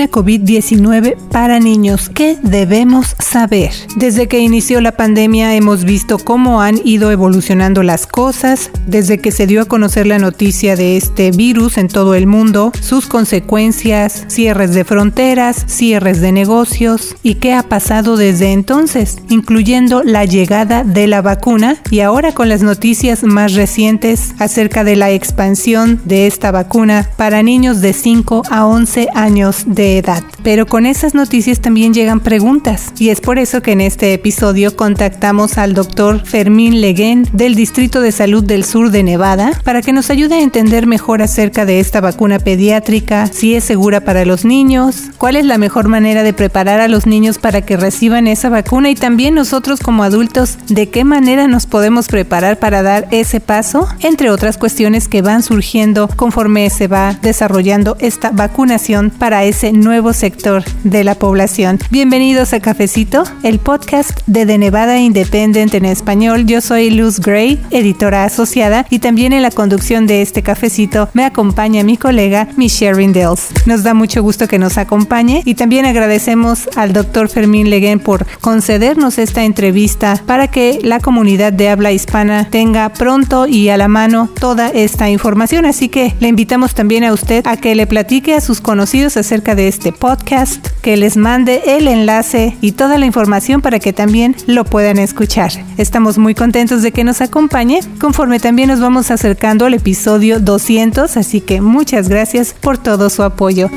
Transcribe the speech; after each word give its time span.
vacuna 0.00 0.10
COVID-19 0.10 1.16
para 1.30 1.60
niños. 1.60 2.08
¿Qué 2.08 2.38
debemos 2.42 3.16
saber? 3.18 3.70
Desde 3.96 4.28
que 4.28 4.38
inició 4.38 4.80
la 4.80 4.92
pandemia 4.92 5.54
hemos 5.54 5.84
visto 5.84 6.18
cómo 6.18 6.62
han 6.62 6.80
ido 6.84 7.10
evolucionando 7.10 7.82
las 7.82 8.06
cosas, 8.06 8.70
desde 8.86 9.18
que 9.18 9.32
se 9.32 9.46
dio 9.46 9.62
a 9.62 9.64
conocer 9.64 10.06
la 10.06 10.18
noticia 10.18 10.76
de 10.76 10.96
este 10.96 11.30
virus 11.32 11.76
en 11.78 11.88
todo 11.88 12.14
el 12.14 12.26
mundo, 12.26 12.72
sus 12.80 13.06
consecuencias, 13.06 14.24
cierres 14.28 14.74
de 14.74 14.84
fronteras, 14.84 15.64
cierres 15.66 16.20
de 16.20 16.32
negocios 16.32 17.16
y 17.22 17.36
qué 17.36 17.52
ha 17.52 17.62
pasado 17.62 18.16
desde 18.16 18.52
entonces, 18.52 19.18
incluyendo 19.28 20.02
la 20.02 20.24
llegada 20.24 20.84
de 20.84 21.06
la 21.06 21.22
vacuna 21.22 21.76
y 21.90 22.00
ahora 22.00 22.32
con 22.32 22.48
las 22.48 22.62
noticias 22.62 23.22
más 23.22 23.54
recientes 23.54 24.34
acerca 24.38 24.84
de 24.84 24.96
la 24.96 25.10
expansión 25.10 26.00
de 26.04 26.26
esta 26.26 26.50
vacuna 26.50 27.08
para 27.16 27.42
niños 27.42 27.80
de 27.80 27.92
5 27.92 28.42
a 28.50 28.66
11 28.66 29.08
años 29.14 29.64
de 29.66 29.89
edad. 29.98 30.22
Pero 30.42 30.66
con 30.66 30.86
esas 30.86 31.14
noticias 31.14 31.60
también 31.60 31.94
llegan 31.94 32.20
preguntas 32.20 32.92
y 32.98 33.10
es 33.10 33.20
por 33.20 33.38
eso 33.38 33.62
que 33.62 33.72
en 33.72 33.80
este 33.80 34.14
episodio 34.14 34.74
contactamos 34.76 35.58
al 35.58 35.74
doctor 35.74 36.24
Fermín 36.24 36.80
Leguén 36.80 37.28
del 37.32 37.54
Distrito 37.54 38.00
de 38.00 38.12
Salud 38.12 38.44
del 38.44 38.64
Sur 38.64 38.90
de 38.90 39.02
Nevada 39.02 39.52
para 39.64 39.82
que 39.82 39.92
nos 39.92 40.10
ayude 40.10 40.36
a 40.36 40.42
entender 40.42 40.86
mejor 40.86 41.22
acerca 41.22 41.64
de 41.64 41.80
esta 41.80 42.00
vacuna 42.00 42.38
pediátrica, 42.38 43.26
si 43.26 43.54
es 43.54 43.64
segura 43.64 44.00
para 44.00 44.24
los 44.24 44.44
niños, 44.44 45.10
cuál 45.18 45.36
es 45.36 45.44
la 45.44 45.58
mejor 45.58 45.88
manera 45.88 46.22
de 46.22 46.32
preparar 46.32 46.80
a 46.80 46.88
los 46.88 47.06
niños 47.06 47.38
para 47.38 47.62
que 47.62 47.76
reciban 47.76 48.26
esa 48.26 48.48
vacuna 48.48 48.90
y 48.90 48.94
también 48.94 49.34
nosotros 49.34 49.80
como 49.80 50.04
adultos 50.04 50.58
de 50.68 50.88
qué 50.88 51.04
manera 51.04 51.48
nos 51.48 51.66
podemos 51.66 52.08
preparar 52.08 52.58
para 52.58 52.82
dar 52.82 53.08
ese 53.10 53.40
paso, 53.40 53.88
entre 54.00 54.30
otras 54.30 54.58
cuestiones 54.58 55.08
que 55.08 55.22
van 55.22 55.42
surgiendo 55.42 56.08
conforme 56.08 56.68
se 56.70 56.88
va 56.88 57.18
desarrollando 57.22 57.96
esta 58.00 58.30
vacunación 58.30 59.10
para 59.10 59.44
ese 59.44 59.72
nuevo 59.80 60.12
sector 60.12 60.62
de 60.84 61.04
la 61.04 61.14
población. 61.14 61.78
Bienvenidos 61.90 62.52
a 62.52 62.60
Cafecito, 62.60 63.24
el 63.42 63.58
podcast 63.58 64.20
de 64.26 64.46
The 64.46 64.58
Nevada 64.58 64.98
Independent 64.98 65.74
en 65.74 65.86
español. 65.86 66.46
Yo 66.46 66.60
soy 66.60 66.90
Luz 66.90 67.18
Gray, 67.18 67.60
editora 67.70 68.24
asociada, 68.24 68.86
y 68.90 68.98
también 68.98 69.32
en 69.32 69.42
la 69.42 69.50
conducción 69.50 70.06
de 70.06 70.22
este 70.22 70.42
cafecito 70.42 71.08
me 71.14 71.24
acompaña 71.24 71.82
mi 71.82 71.96
colega 71.96 72.48
Michelle 72.56 72.94
Rindels. 72.94 73.48
Nos 73.66 73.82
da 73.82 73.94
mucho 73.94 74.22
gusto 74.22 74.46
que 74.46 74.58
nos 74.58 74.78
acompañe 74.78 75.42
y 75.44 75.54
también 75.54 75.86
agradecemos 75.86 76.68
al 76.76 76.92
doctor 76.92 77.28
Fermín 77.28 77.70
Leguén 77.70 78.00
por 78.00 78.26
concedernos 78.40 79.18
esta 79.18 79.44
entrevista 79.44 80.22
para 80.26 80.48
que 80.48 80.78
la 80.82 81.00
comunidad 81.00 81.52
de 81.52 81.70
habla 81.70 81.92
hispana 81.92 82.48
tenga 82.50 82.88
pronto 82.90 83.46
y 83.46 83.70
a 83.70 83.76
la 83.76 83.88
mano 83.88 84.28
toda 84.38 84.68
esta 84.68 85.08
información. 85.08 85.64
Así 85.64 85.88
que 85.88 86.14
le 86.20 86.28
invitamos 86.28 86.74
también 86.74 87.04
a 87.04 87.12
usted 87.12 87.46
a 87.46 87.56
que 87.56 87.74
le 87.74 87.86
platique 87.86 88.34
a 88.34 88.40
sus 88.40 88.60
conocidos 88.60 89.16
acerca 89.16 89.54
de 89.54 89.59
este 89.68 89.92
podcast, 89.92 90.66
que 90.82 90.96
les 90.96 91.16
mande 91.16 91.62
el 91.66 91.88
enlace 91.88 92.56
y 92.60 92.72
toda 92.72 92.96
la 92.96 93.06
información 93.06 93.60
para 93.60 93.78
que 93.78 93.92
también 93.92 94.36
lo 94.46 94.64
puedan 94.64 94.98
escuchar. 94.98 95.52
Estamos 95.76 96.16
muy 96.16 96.34
contentos 96.34 96.82
de 96.82 96.92
que 96.92 97.04
nos 97.04 97.20
acompañe, 97.20 97.80
conforme 98.00 98.40
también 98.40 98.68
nos 98.68 98.80
vamos 98.80 99.10
acercando 99.10 99.66
al 99.66 99.74
episodio 99.74 100.40
200, 100.40 101.16
así 101.16 101.40
que 101.40 101.60
muchas 101.60 102.08
gracias 102.08 102.54
por 102.58 102.78
todo 102.78 103.10
su 103.10 103.22
apoyo. 103.22 103.70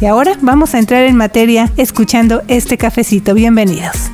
Y 0.00 0.06
ahora 0.06 0.36
vamos 0.40 0.74
a 0.74 0.78
entrar 0.78 1.04
en 1.04 1.16
materia 1.16 1.70
escuchando 1.76 2.42
este 2.48 2.76
cafecito. 2.76 3.34
Bienvenidos. 3.34 4.11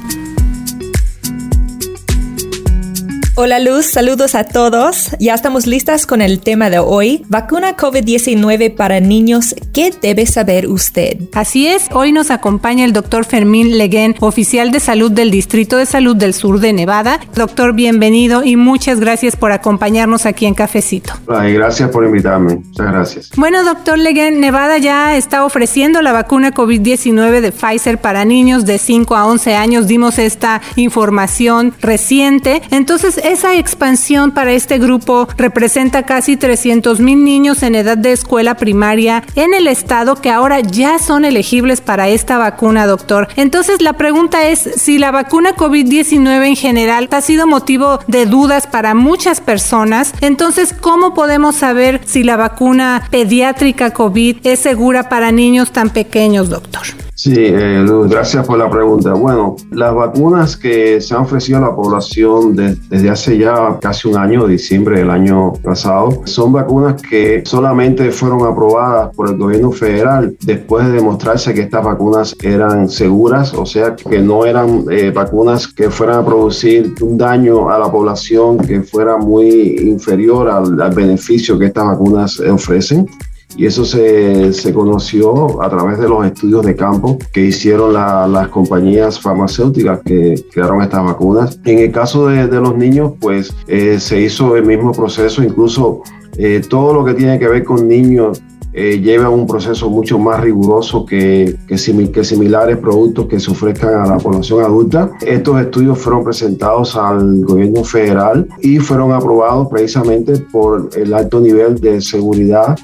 Hola 3.41 3.61
Luz, 3.61 3.87
saludos 3.87 4.35
a 4.35 4.43
todos. 4.43 5.11
Ya 5.21 5.33
estamos 5.33 5.69
listas 5.69 6.07
con 6.07 6.23
el 6.23 6.41
tema 6.41 6.71
de 6.71 6.81
hoy, 6.81 7.25
vacuna 7.29 7.77
COVID-19 7.77 8.75
para 8.75 8.99
niños. 8.99 9.55
¿Qué 9.73 9.95
debe 10.03 10.27
saber 10.27 10.67
usted? 10.67 11.19
Así 11.35 11.69
es, 11.69 11.87
hoy 11.93 12.11
nos 12.11 12.33
acompaña 12.33 12.85
el 12.85 12.93
doctor 12.93 13.25
Fermín 13.25 13.79
Leguén, 13.79 14.17
oficial 14.19 14.73
de 14.73 14.81
salud 14.81 15.13
del 15.13 15.31
Distrito 15.31 15.77
de 15.77 15.87
Salud 15.87 16.17
del 16.17 16.35
Sur 16.35 16.59
de 16.59 16.73
Nevada. 16.73 17.21
Doctor, 17.37 17.75
bienvenido 17.75 18.43
y 18.43 18.57
muchas 18.57 18.99
gracias 18.99 19.37
por 19.37 19.53
acompañarnos 19.53 20.27
aquí 20.27 20.45
en 20.45 20.55
Cafecito. 20.55 21.13
Ay, 21.29 21.53
gracias 21.53 21.91
por 21.91 22.05
invitarme. 22.05 22.57
Muchas 22.57 22.87
gracias. 22.91 23.31
Bueno, 23.37 23.63
doctor 23.63 24.01
Leguén, 24.01 24.41
Nevada 24.41 24.79
ya 24.79 25.17
está 25.17 25.45
ofreciendo 25.45 26.03
la 26.03 26.11
vacuna 26.11 26.53
COVID-19 26.53 27.41
de 27.41 27.53
Pfizer 27.53 27.99
para 27.99 28.25
niños 28.25 28.67
de 28.67 28.79
5 28.79 29.15
a 29.15 29.27
11 29.27 29.55
años. 29.55 29.87
Dimos 29.87 30.19
esta 30.19 30.61
información 30.75 31.73
reciente. 31.81 32.63
Entonces, 32.73 33.21
esa 33.29 33.57
expansión 33.57 34.33
para 34.33 34.53
este 34.53 34.79
grupo 34.79 35.29
representa 35.37 36.05
casi 36.05 36.37
300 36.37 37.01
mil 37.01 37.25
niños 37.25 37.63
en 37.63 37.75
edad 37.75 37.99
de 37.99 38.13
escuela 38.13 38.57
primaria 38.57 39.23
en 39.35 39.55
el 39.55 39.67
estado 39.67 40.17
que 40.17 40.31
ahora 40.31 40.61
ya 40.61 40.99
son 40.99 41.25
elegibles 41.25 41.81
para 41.81 42.09
esta 42.09 42.39
vacuna, 42.39 42.87
doctor. 42.87 43.29
Entonces 43.37 43.83
la 43.83 43.95
pregunta 43.95 44.49
es 44.49 44.61
si 44.61 44.99
la 44.99 45.11
vacuna 45.11 45.55
COVID-19 45.55 46.47
en 46.47 46.57
general 46.57 47.09
ha 47.11 47.21
sido 47.21 47.47
motivo 47.47 48.01
de 48.07 48.27
dudas 48.27 48.67
para 48.67 48.95
muchas 48.95 49.41
personas. 49.41 50.13
Entonces, 50.21 50.75
¿cómo 50.79 51.15
podemos 51.15 51.57
saber 51.57 52.01
si 52.05 52.23
la 52.23 52.37
vacuna 52.37 53.09
pediátrica 53.11 53.93
COVID 53.93 54.39
es 54.45 54.61
segura 54.61 55.09
para 55.09 55.33
niños 55.33 55.73
tan 55.73 55.91
pequeños, 55.91 56.49
doctor? 56.49 57.08
Sí, 57.19 57.35
eh, 57.37 57.85
gracias 58.09 58.47
por 58.47 58.59
la 58.59 58.71
pregunta. 58.71 59.13
Bueno, 59.13 59.57
las 59.73 59.93
vacunas 59.93 60.57
que 60.57 61.01
se 61.01 61.17
han 61.17 61.23
ofrecido 61.23 61.59
a 61.59 61.63
la 61.63 61.75
población 61.75 62.55
desde 62.55 63.11
hace 63.11 63.37
ya 63.37 63.77
casi 63.81 64.07
un 64.07 64.17
año, 64.17 64.47
diciembre 64.47 65.01
del 65.01 65.11
año 65.11 65.55
pasado, 65.55 66.23
son 66.27 66.53
vacunas 66.53 67.03
que 67.03 67.43
solamente 67.45 68.13
fueron 68.13 68.47
aprobadas 68.47 69.13
por 69.17 69.31
el 69.31 69.37
gobierno 69.37 69.73
federal 69.73 70.37
después 70.43 70.87
de 70.87 70.93
demostrarse 70.93 71.53
que 71.53 71.63
estas 71.63 71.85
vacunas 71.85 72.37
eran 72.41 72.89
seguras, 72.89 73.53
o 73.53 73.67
sea, 73.67 73.97
que 73.97 74.21
no 74.21 74.47
eran 74.47 74.85
eh, 74.89 75.11
vacunas 75.11 75.67
que 75.67 75.91
fueran 75.91 76.21
a 76.21 76.25
producir 76.25 76.95
un 77.01 77.19
daño 77.19 77.69
a 77.69 77.81
la 77.81 77.91
población 77.91 78.59
que 78.59 78.83
fuera 78.83 79.17
muy 79.17 79.77
inferior 79.81 80.49
al 80.49 80.95
beneficio 80.95 81.59
que 81.59 81.67
estas 81.67 81.85
vacunas 81.85 82.39
ofrecen 82.39 83.09
y 83.59 83.67
eso 83.67 83.85
se, 83.85 84.53
se, 84.53 84.73
conoció 84.73 85.61
a 85.61 85.69
través 85.69 85.99
de 85.99 86.09
los 86.09 86.25
estudios 86.25 86.65
de 86.65 86.77
campo 86.77 87.19
que 87.33 87.47
hicieron 87.47 87.93
las 87.93 88.49
compañías 88.49 89.21
farmacéuticas 89.21 90.01
que 90.05 90.37
crearon 90.53 90.81
estas 90.81 91.05
vacunas. 91.05 91.59
En 91.65 91.81
el 91.81 91.91
caso 91.91 92.29
de, 92.29 92.47
de 92.47 92.61
los 92.61 92.77
niños, 92.77 93.15
pues 93.21 93.53
eh, 93.67 93.99
se 93.99 94.21
hizo 94.21 94.57
el 94.57 94.65
mismo 94.65 94.93
proceso, 94.93 95.43
incluso 95.43 96.03
eh, 96.37 96.63
todo 96.69 96.95
lo 96.95 97.05
que 97.05 97.15
tiene 97.15 97.37
que 97.41 97.49
ver 97.49 97.65
con 97.65 97.89
niños 97.89 98.41
eh, 98.73 99.01
lleva 99.01 99.29
un 99.29 99.45
proceso 99.45 99.91
mucho 99.91 100.21
más 100.21 100.41
riguroso 100.41 101.05
que, 101.05 101.57
que, 101.67 102.13
que, 102.13 102.25
similares 102.25 102.77
productos 102.77 103.27
que 103.27 103.41
se 103.41 103.51
ofrezcan 103.51 103.95
a 103.95 104.07
la 104.07 104.19
población 104.19 104.63
adulta. 104.63 105.11
Estos 105.27 105.61
estudios 105.61 105.99
fueron 105.99 106.23
presentados 106.23 106.95
al 106.95 107.45
gobierno 107.45 107.83
federal 107.83 108.47
y 108.61 108.79
fueron 108.79 109.11
aprobados 109.11 109.67
precisamente 109.69 110.39
por 110.53 110.91
el 110.95 111.13
alto 111.13 111.41
nivel 111.41 111.81
de 111.81 112.01
seguridad 112.01 112.79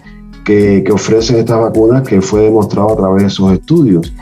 que, 0.45 0.85
ofrecen 0.93 1.37
estas 1.37 1.61
vacunas 1.61 2.03
que 2.03 2.21
fue 2.21 2.43
demostrado 2.43 2.93
a 2.93 2.97
través 2.97 3.23
de 3.25 3.31
sus 3.31 3.53
estudios. 3.53 4.13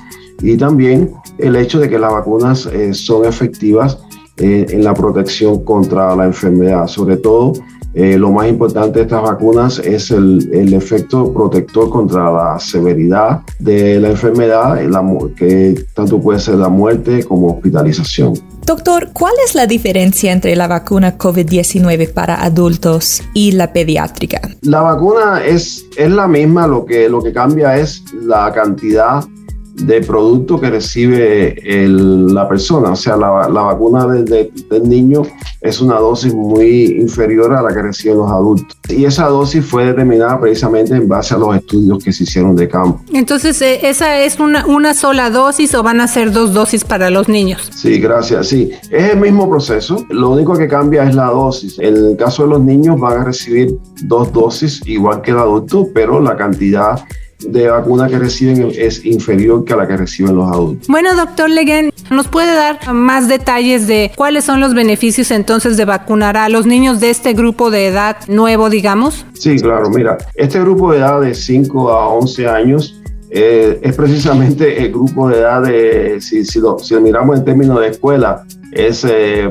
Y 0.41 0.56
también 0.56 1.12
el 1.38 1.56
hecho 1.56 1.78
de 1.78 1.88
que 1.88 1.99
las 1.99 2.12
vacunas 2.12 2.66
eh, 2.66 2.94
son 2.94 3.25
efectivas 3.25 3.99
eh, 4.38 4.66
en 4.71 4.84
la 4.84 4.94
protección 4.94 5.65
contra 5.65 6.16
la 6.16 6.27
enfermedad. 6.27 6.87
Sobre 6.87 7.16
todo, 7.16 7.53
eh, 7.94 8.16
lo 8.16 8.31
más 8.32 8.49
importante 8.49 8.99
de 8.99 9.05
estas 9.05 9.22
vacunas 9.22 9.78
es 9.78 10.11
el, 10.11 10.49
el, 10.53 10.72
efecto 10.72 11.32
protector 11.32 11.91
contra 11.91 12.32
la 12.32 12.59
severidad 12.59 13.43
de 13.59 14.00
la 14.00 14.09
enfermedad, 14.11 14.82
la, 14.88 15.05
que 15.37 15.84
tanto 15.94 16.19
puede 16.19 16.41
ser 16.41 16.55
la 16.55 16.71
muerte 16.71 17.23
como 17.25 17.49
hospitalización. 17.49 18.32
Doctor, 18.64 19.11
¿cuál 19.12 19.32
es 19.44 19.56
la 19.56 19.67
diferencia 19.67 20.31
entre 20.31 20.55
la 20.55 20.69
vacuna 20.69 21.19
COVID-19 21.19 22.12
para 22.12 22.44
adultos 22.44 23.20
y 23.35 23.53
la 23.53 23.73
pediátrica? 23.73 24.41
La 24.62 24.81
vacuna 24.82 25.44
es, 25.44 25.85
es 25.97 26.11
la 26.11 26.29
misma, 26.29 26.69
lo 26.69 26.85
que, 26.85 27.09
lo 27.09 27.20
que 27.20 27.32
cambia 27.32 27.76
es 27.76 28.05
la 28.12 28.53
cantidad 28.53 29.25
de 29.74 30.00
producto 30.02 30.60
que 30.60 30.70
recibe 30.70 31.56
la 31.88 32.48
persona. 32.48 32.90
O 32.90 32.96
sea, 32.96 33.16
la, 33.16 33.48
la 33.48 33.62
vacuna 33.62 34.06
del 34.06 34.50
niño 34.84 35.22
es 35.60 35.80
una 35.80 35.96
dosis 35.96 36.34
muy 36.34 36.96
inferior 37.00 37.52
a 37.54 37.62
la 37.62 37.72
que 37.72 37.82
reciben 37.82 38.19
los 38.19 38.30
adultos. 38.30 38.76
Y 38.88 39.04
esa 39.04 39.28
dosis 39.28 39.64
fue 39.64 39.86
determinada 39.86 40.38
precisamente 40.40 40.94
en 40.94 41.08
base 41.08 41.34
a 41.34 41.38
los 41.38 41.56
estudios 41.56 42.02
que 42.02 42.12
se 42.12 42.24
hicieron 42.24 42.56
de 42.56 42.69
campo. 42.69 43.00
Entonces, 43.12 43.60
eh, 43.62 43.88
¿esa 43.88 44.20
es 44.20 44.38
una, 44.38 44.66
una 44.66 44.92
sola 44.94 45.30
dosis 45.30 45.74
o 45.74 45.82
van 45.82 46.00
a 46.00 46.08
ser 46.08 46.32
dos 46.32 46.52
dosis 46.52 46.84
para 46.84 47.10
los 47.10 47.28
niños? 47.28 47.70
Sí, 47.74 47.98
gracias. 47.98 48.48
Sí, 48.48 48.70
es 48.90 49.10
el 49.10 49.20
mismo 49.20 49.48
proceso. 49.48 50.04
Lo 50.10 50.30
único 50.30 50.54
que 50.54 50.69
cambia 50.69 51.04
es 51.04 51.14
la 51.14 51.26
dosis. 51.26 51.78
En 51.78 51.96
el 51.96 52.16
caso 52.16 52.42
de 52.42 52.50
los 52.50 52.60
niños 52.60 52.98
van 53.00 53.20
a 53.20 53.24
recibir 53.24 53.78
dos 54.04 54.32
dosis 54.32 54.82
igual 54.86 55.22
que 55.22 55.30
el 55.30 55.38
adulto, 55.38 55.88
pero 55.94 56.20
la 56.20 56.36
cantidad 56.36 57.02
de 57.49 57.69
vacuna 57.69 58.09
que 58.09 58.19
reciben 58.19 58.73
es 58.77 59.05
inferior 59.05 59.65
que 59.65 59.73
a 59.73 59.77
la 59.77 59.87
que 59.87 59.97
reciben 59.97 60.37
los 60.37 60.50
adultos. 60.50 60.89
Bueno, 60.89 61.15
doctor 61.15 61.50
Leguen, 61.50 61.93
¿nos 62.11 62.29
puede 62.29 62.55
dar 62.55 62.93
más 62.93 63.29
detalles 63.29 63.87
de 63.87 64.12
cuáles 64.17 64.44
son 64.44 64.61
los 64.61 64.75
beneficios 64.75 65.31
entonces 65.31 65.77
de 65.77 65.85
vacunar 65.85 66.37
a 66.37 66.49
los 66.49 66.67
niños 66.67 67.00
de 67.00 67.11
este 67.11 67.33
grupo 67.33 67.71
de 67.71 67.87
edad 67.87 68.17
nuevo, 68.29 68.71
digamos? 68.71 69.27
Sí, 69.35 69.56
claro, 69.56 69.91
mira, 69.91 70.19
este 70.35 70.61
grupo 70.61 70.93
de 70.93 70.99
edad 70.99 71.21
de 71.21 71.35
5 71.35 71.91
a 71.91 72.09
11 72.09 72.47
años 72.49 73.00
eh, 73.31 73.81
es 73.83 73.97
precisamente 73.97 74.85
el 74.85 74.93
grupo 74.93 75.29
de 75.29 75.39
edad 75.39 75.62
de, 75.62 76.21
si, 76.21 76.44
si, 76.44 76.61
lo, 76.61 76.79
si 76.79 76.94
miramos 76.97 77.39
en 77.39 77.44
términos 77.44 77.81
de 77.81 77.89
escuela, 77.89 78.44
es 78.73 79.05
eh, 79.09 79.50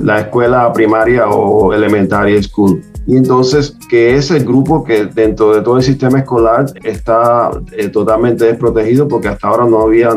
la 0.00 0.20
escuela 0.20 0.72
primaria 0.72 1.28
o 1.28 1.72
elementary 1.72 2.42
school. 2.42 2.82
Y 3.08 3.16
entonces, 3.16 3.74
que 3.88 4.16
es 4.16 4.30
el 4.30 4.44
grupo 4.44 4.84
que 4.84 5.06
dentro 5.06 5.54
de 5.54 5.62
todo 5.62 5.78
el 5.78 5.82
sistema 5.82 6.18
escolar 6.18 6.66
está 6.84 7.50
eh, 7.72 7.88
totalmente 7.88 8.44
desprotegido 8.44 9.08
porque 9.08 9.28
hasta 9.28 9.48
ahora 9.48 9.64
no 9.64 9.80
había 9.80 10.10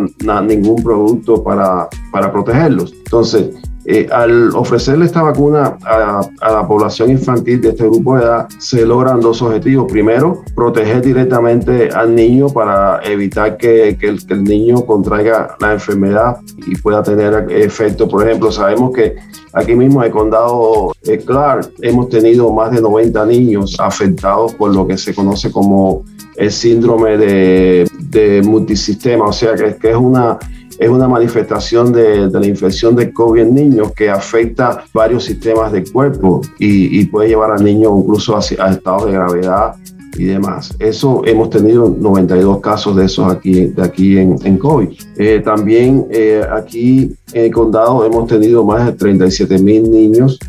ningún 0.44 0.84
producto 0.84 1.42
para, 1.42 1.88
para 2.12 2.30
protegerlos. 2.34 2.94
Entonces, 3.06 3.56
eh, 3.86 4.08
al 4.12 4.56
ofrecerle 4.56 5.06
esta 5.06 5.24
vacuna 5.24 5.78
a, 5.84 6.22
la 6.42 6.68
población 6.68 7.10
infantil 7.10 7.62
de 7.62 7.70
este 7.70 7.84
grupo 7.86 8.16
de 8.16 8.24
edad, 8.24 8.48
se 8.60 8.86
logran 8.86 9.20
dos 9.20 9.42
objetivos. 9.42 9.92
Primero, 9.92 10.44
proteger 10.56 11.02
directamente 11.02 11.90
al 11.90 12.14
niño 12.14 12.50
para 12.50 13.02
evitar 13.04 13.58
que, 13.58 13.98
el, 14.00 14.44
niño 14.44 14.86
contraiga 14.86 15.56
la 15.60 15.74
enfermedad 15.74 16.38
y 16.68 16.76
pueda 16.76 17.02
tener 17.02 17.48
efecto. 17.50 18.08
Por 18.08 18.28
ejemplo, 18.28 18.52
sabemos 18.52 18.92
que 18.92 19.16
aquí 19.54 19.74
mismo 19.74 20.02
en 20.02 20.08
el 20.08 20.12
condado 20.12 20.94
de 21.04 21.18
Clark 21.18 21.72
hemos 21.82 22.10
tenido 22.10 22.52
más 22.52 22.72
de 22.72 22.82
90 22.82 23.26
niños 23.26 23.80
afectados 23.80 24.54
por 24.56 24.76
lo 24.76 24.86
que 24.86 24.98
se 24.98 25.16
conoce 25.16 25.52
como 25.52 26.04
el 26.36 26.52
síndrome 26.52 27.18
de, 27.18 28.42
multisistema, 28.46 29.26
o 29.26 29.34
sea 29.34 29.56
que 29.56 29.90
es 29.90 29.96
una 29.96 30.38
es 30.82 30.90
una 30.90 31.08
manifestación 31.08 31.94
de, 31.94 32.28
la 32.28 32.48
infección 32.48 32.96
de 32.96 33.14
COVID 33.14 33.42
en 33.42 33.54
niños 33.54 33.92
que 33.92 34.10
afecta 34.10 34.84
varios 34.92 35.26
sistemas 35.26 35.72
del 35.72 35.90
cuerpo 35.92 36.42
y, 36.58 37.06
puede 37.06 37.30
llevar 37.30 37.52
al 37.52 37.64
niño 37.64 37.96
incluso 38.00 38.36
a, 38.36 38.40
estados 38.40 39.06
de 39.06 39.12
gravedad 39.12 39.76
y 40.18 40.26
demás. 40.26 40.76
Eso 40.80 41.22
hemos 41.26 41.52
tenido 41.52 41.96
92 42.00 42.62
casos 42.62 42.96
de 42.96 43.06
esos 43.06 43.32
aquí, 43.32 43.68
de 43.68 43.84
aquí 43.84 44.18
en, 44.18 44.36
en 44.44 44.58
COVID. 44.58 44.90
Eh, 45.18 45.42
también 45.46 46.08
eh, 46.10 46.42
aquí 46.52 47.16
en 47.32 47.46
el 47.46 47.52
condado 47.52 48.04
hemos 48.04 48.28
tenido 48.28 48.66
más 48.66 48.84
de 48.88 48.94
37 48.94 49.60
mil 49.60 49.90
niños 49.92 50.40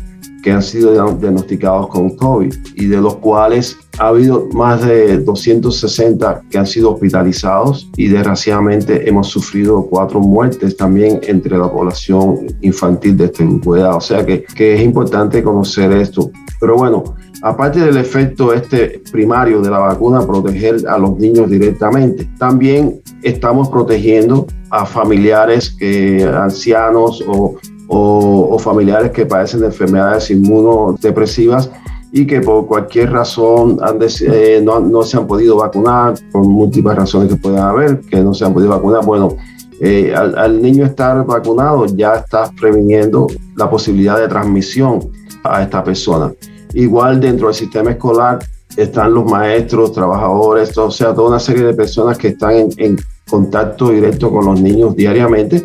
que 0.43 0.51
han 0.51 0.61
sido 0.61 0.93
diagnosticados 1.15 1.87
con 1.87 2.15
COVID 2.15 2.53
y 2.75 2.85
de 2.85 2.97
los 2.97 3.15
cuales 3.15 3.77
ha 3.97 4.07
habido 4.07 4.47
más 4.53 4.85
de 4.85 5.19
260 5.19 6.43
que 6.49 6.57
han 6.57 6.67
sido 6.67 6.93
hospitalizados 6.93 7.89
y 7.95 8.09
desgraciadamente 8.09 9.07
hemos 9.07 9.27
sufrido 9.27 9.87
cuatro 9.89 10.19
muertes 10.19 10.75
también 10.75 11.21
entre 11.23 11.57
la 11.57 11.71
población 11.71 12.47
infantil 12.61 13.15
de 13.17 13.25
este 13.25 13.45
grupo 13.45 13.75
de 13.75 13.81
edad. 13.81 13.95
O 13.95 14.01
sea 14.01 14.25
que, 14.25 14.43
que 14.43 14.75
es 14.75 14.81
importante 14.81 15.41
conocer 15.43 15.91
esto. 15.93 16.29
Pero 16.59 16.75
bueno, 16.75 17.03
aparte 17.41 17.79
del 17.79 17.97
efecto 17.97 18.53
este 18.53 19.01
primario 19.11 19.61
de 19.61 19.69
la 19.69 19.79
vacuna, 19.79 20.25
proteger 20.25 20.87
a 20.87 20.97
los 20.97 21.17
niños 21.17 21.49
directamente, 21.49 22.27
también 22.37 23.01
estamos 23.21 23.69
protegiendo 23.69 24.47
a 24.71 24.85
familiares 24.85 25.75
que 25.77 26.23
ancianos 26.23 27.23
o 27.27 27.57
o, 27.87 28.57
familiares 28.59 29.11
que 29.11 29.25
padecen 29.25 29.61
de 29.61 29.67
enfermedades 29.67 30.31
inmunodepresivas 30.31 31.69
y 32.11 32.25
que 32.25 32.41
por 32.41 32.67
cualquier 32.67 33.11
razón 33.11 33.79
eh, 34.21 34.61
no, 34.63 34.79
no, 34.79 35.03
se 35.03 35.17
han 35.17 35.27
podido 35.27 35.57
vacunar, 35.57 36.13
por 36.31 36.47
múltiples 36.47 36.95
razones 36.95 37.29
que 37.29 37.35
puedan 37.35 37.67
haber, 37.67 38.01
que 38.01 38.21
no 38.21 38.33
se 38.33 38.45
han 38.45 38.53
podido 38.53 38.69
vacunar. 38.69 39.03
Bueno, 39.03 39.35
eh, 39.81 40.13
al, 40.15 40.61
niño 40.61 40.85
estar 40.85 41.25
vacunado 41.25 41.85
ya 41.87 42.13
estás 42.13 42.51
previniendo 42.59 43.27
la 43.55 43.69
posibilidad 43.69 44.19
de 44.19 44.27
transmisión 44.27 45.11
a 45.43 45.63
esta 45.63 45.83
persona. 45.83 46.31
Igual 46.73 47.19
dentro 47.19 47.47
del 47.47 47.55
sistema 47.55 47.91
escolar 47.91 48.39
están 48.77 49.13
los 49.13 49.25
maestros, 49.25 49.91
trabajadores, 49.91 50.77
o 50.77 50.91
sea, 50.91 51.13
toda 51.13 51.29
una 51.29 51.39
serie 51.39 51.63
de 51.63 51.73
personas 51.73 52.17
que 52.17 52.29
están 52.29 52.69
en 52.77 52.97
contacto 53.27 53.89
directo 53.89 54.31
con 54.31 54.45
los 54.45 54.61
niños 54.61 54.95
diariamente 54.95 55.63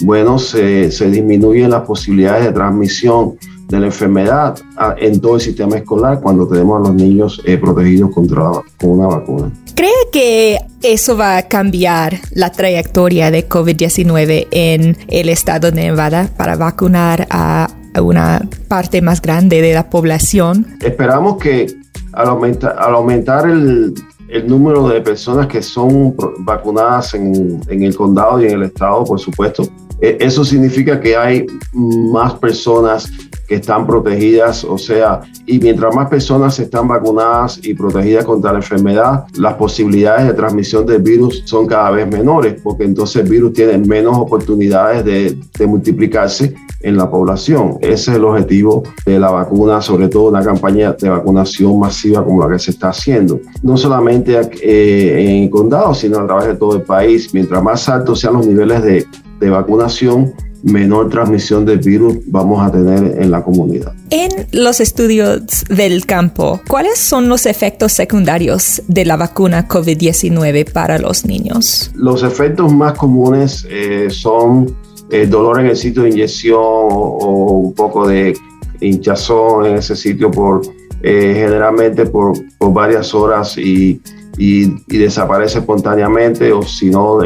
bueno, 0.00 0.38
se, 0.38 0.90
se 0.90 1.10
disminuyen 1.10 1.70
las 1.70 1.82
posibilidades 1.82 2.44
de 2.44 2.52
transmisión 2.52 3.36
de 3.68 3.80
la 3.80 3.86
enfermedad 3.86 4.58
en 4.96 5.20
todo 5.20 5.34
el 5.34 5.40
sistema 5.42 5.76
escolar 5.76 6.20
cuando 6.20 6.48
tenemos 6.48 6.80
a 6.80 6.88
los 6.88 6.94
niños 6.94 7.42
eh, 7.44 7.58
protegidos 7.58 8.10
contra 8.12 8.50
con 8.80 8.90
una 8.90 9.08
vacuna. 9.08 9.50
¿Cree 9.74 9.90
que 10.10 10.58
eso 10.82 11.16
va 11.16 11.36
a 11.36 11.42
cambiar 11.42 12.18
la 12.32 12.50
trayectoria 12.50 13.30
de 13.30 13.46
COVID-19 13.46 14.48
en 14.50 14.96
el 15.08 15.28
estado 15.28 15.70
de 15.70 15.82
Nevada 15.82 16.30
para 16.36 16.56
vacunar 16.56 17.26
a 17.30 17.68
una 18.00 18.40
parte 18.68 19.02
más 19.02 19.20
grande 19.20 19.60
de 19.60 19.74
la 19.74 19.90
población? 19.90 20.66
Esperamos 20.80 21.36
que 21.36 21.66
al, 22.12 22.28
al 22.28 22.94
aumentar 22.94 23.50
el, 23.50 23.94
el 24.28 24.46
número 24.48 24.88
de 24.88 25.00
personas 25.02 25.46
que 25.46 25.62
son 25.62 26.14
vacunadas 26.38 27.14
en, 27.14 27.60
en, 27.68 27.82
el 27.82 27.94
condado 27.94 28.40
y 28.40 28.46
en 28.46 28.52
el 28.52 28.62
estado, 28.64 29.04
por 29.04 29.20
supuesto, 29.20 29.64
eso 30.00 30.44
significa 30.44 31.00
que 31.00 31.16
hay 31.16 31.46
más 31.72 32.34
personas 32.34 33.10
que 33.48 33.56
están 33.56 33.86
protegidas, 33.86 34.62
o 34.62 34.76
sea, 34.76 35.22
y 35.46 35.58
mientras 35.58 35.94
más 35.94 36.08
personas 36.10 36.58
están 36.60 36.86
vacunadas 36.86 37.58
y 37.62 37.72
protegidas 37.72 38.26
contra 38.26 38.52
la 38.52 38.58
enfermedad, 38.58 39.24
las 39.38 39.54
posibilidades 39.54 40.26
de 40.26 40.34
transmisión 40.34 40.84
del 40.84 41.00
virus 41.00 41.42
son 41.46 41.66
cada 41.66 41.90
vez 41.90 42.06
menores, 42.06 42.60
porque 42.62 42.84
entonces 42.84 43.22
el 43.22 43.30
virus 43.30 43.54
tiene 43.54 43.78
menos 43.78 44.18
oportunidades 44.18 45.04
de, 45.04 45.66
multiplicarse 45.66 46.54
en 46.80 46.96
la 46.96 47.10
población. 47.10 47.78
Ese 47.80 48.10
es 48.10 48.16
el 48.16 48.24
objetivo 48.24 48.82
de 49.04 49.18
la 49.18 49.30
vacuna, 49.30 49.80
sobre 49.80 50.08
todo 50.08 50.28
una 50.28 50.42
campaña 50.42 50.92
de 50.92 51.08
vacunación 51.08 51.78
masiva 51.78 52.24
como 52.24 52.46
la 52.46 52.52
que 52.52 52.58
se 52.58 52.70
está 52.70 52.90
haciendo. 52.90 53.40
No 53.62 53.76
solamente 53.76 54.38
eh, 54.62 55.36
en 55.36 55.44
el 55.44 55.50
condado, 55.50 55.94
sino 55.94 56.18
a 56.18 56.26
través 56.26 56.46
de 56.48 56.54
todo 56.54 56.76
el 56.76 56.82
país. 56.82 57.34
Mientras 57.34 57.62
más 57.62 57.88
altos 57.88 58.20
sean 58.20 58.34
los 58.34 58.46
niveles 58.46 58.82
de 58.82 59.06
de 59.40 59.50
vacunación, 59.50 60.34
menor 60.62 61.08
transmisión 61.08 61.64
del 61.64 61.78
virus 61.78 62.18
vamos 62.26 62.66
a 62.66 62.70
tener 62.72 63.20
en 63.20 63.30
la 63.30 63.42
comunidad. 63.42 63.94
En 64.10 64.30
los 64.52 64.80
estudios 64.80 65.64
del 65.68 66.06
campo, 66.06 66.60
¿cuáles 66.68 66.98
son 66.98 67.28
los 67.28 67.46
efectos 67.46 67.92
secundarios 67.92 68.82
de 68.88 69.04
la 69.04 69.16
vacuna 69.16 69.68
COVID-19 69.68 70.72
para 70.72 70.98
los 70.98 71.24
niños? 71.24 71.90
Los 71.94 72.22
efectos 72.22 72.72
más 72.72 72.94
comunes 72.94 73.66
eh, 73.70 74.08
son 74.10 74.74
el 75.10 75.22
eh, 75.22 75.26
dolor 75.26 75.60
en 75.60 75.66
el 75.66 75.76
sitio 75.76 76.02
de 76.02 76.10
inyección 76.10 76.58
o, 76.60 77.62
un 77.64 77.74
poco 77.74 78.08
de 78.08 78.36
hinchazón 78.80 79.66
en 79.66 79.76
ese 79.76 79.96
sitio 79.96 80.30
por 80.30 80.62
eh, 81.02 81.34
generalmente 81.36 82.06
por, 82.06 82.32
por 82.58 82.72
varias 82.72 83.14
horas 83.14 83.56
y 83.56 84.00
y, 84.38 84.76
desaparece 84.86 85.58
espontáneamente 85.58 86.52
o 86.52 86.62
si 86.62 86.90
no, 86.90 87.18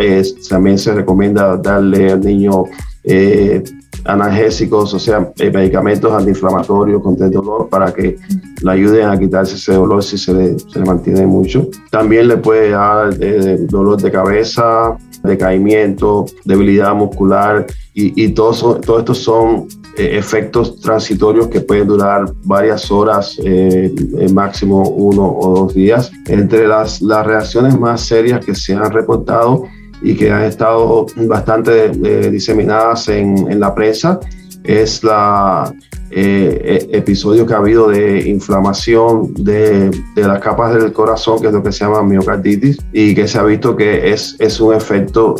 también 0.49 0.79
se 0.79 0.95
recomienda 0.95 1.57
darle 1.59 2.13
al 2.13 2.21
niño 2.21 2.65
eh, 3.05 3.63
analgésicos, 4.05 4.95
o 4.95 4.99
sea, 4.99 5.33
eh, 5.39 5.51
medicamentos 5.51 6.13
antiinflamatorios 6.13 7.03
contra 7.03 7.27
el 7.27 7.33
dolor 7.33 7.69
para 7.69 7.93
que 7.93 8.17
le 8.63 8.71
ayuden 8.71 9.07
a 9.07 9.19
quitarse 9.19 9.57
ese 9.57 9.75
dolor 9.75 10.03
si 10.03 10.19
se 10.19 10.33
le, 10.33 10.59
se 10.59 10.79
le 10.79 10.85
mantiene 10.85 11.27
mucho. 11.27 11.69
También 11.91 12.29
le 12.29 12.39
puede 12.39 12.71
dar 12.71 13.15
eh, 13.21 13.59
dolor 13.69 14.01
de 14.01 14.11
cabeza, 14.11 14.97
decaimiento, 15.23 16.27
debilidad 16.45 16.95
muscular 16.95 17.67
y, 17.95 18.25
y 18.25 18.31
todos, 18.31 18.81
todo 18.81 18.99
estos 19.01 19.19
son 19.19 19.69
eh, 19.97 20.17
efectos 20.17 20.81
transitorios 20.81 21.49
que 21.49 21.61
pueden 21.61 21.87
durar 21.87 22.25
varias 22.45 22.91
horas, 22.91 23.39
eh, 23.45 23.95
máximo 24.33 24.89
uno 24.89 25.25
o 25.25 25.55
dos 25.55 25.75
días. 25.75 26.11
Entre 26.29 26.67
las, 26.67 27.03
las 27.03 27.27
reacciones 27.27 27.79
más 27.79 28.01
serias 28.01 28.45
que 28.45 28.55
se 28.55 28.73
han 28.73 28.91
reportado 28.91 29.65
y 30.01 30.15
que 30.15 30.31
han 30.31 30.45
estado 30.45 31.07
bastante 31.27 31.87
eh, 31.87 32.31
diseminadas 32.31 33.09
en, 33.09 33.51
en, 33.51 33.61
la 33.61 33.75
prensa 33.75 34.19
es 34.65 35.05
la 35.05 35.73
eh, 36.11 36.89
e, 36.91 36.97
episodio 36.97 37.47
que 37.47 37.55
ha 37.55 37.59
habido 37.59 37.89
de 37.89 38.29
inflamación 38.29 39.35
de, 39.35 39.91
de, 40.15 40.23
las 40.23 40.41
capas 40.41 40.75
del 40.75 40.93
corazón, 40.93 41.41
que 41.41 41.49
es 41.49 41.53
lo 41.53 41.63
que 41.63 41.73
se 41.73 41.85
llama 41.85 42.03
miocarditis, 42.03 42.79
y 42.93 43.15
que 43.15 43.29
se 43.29 43.39
ha 43.39 43.43
visto 43.45 43.77
que 43.77 44.13
es, 44.13 44.37
es 44.39 44.59
un 44.61 44.75
efecto 44.75 45.35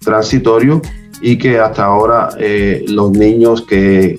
transitorio 0.00 0.80
y 1.20 1.36
que 1.36 1.58
hasta 1.58 1.84
ahora 1.84 2.30
eh, 2.38 2.84
los 2.88 3.10
niños 3.12 3.62
que 3.62 4.18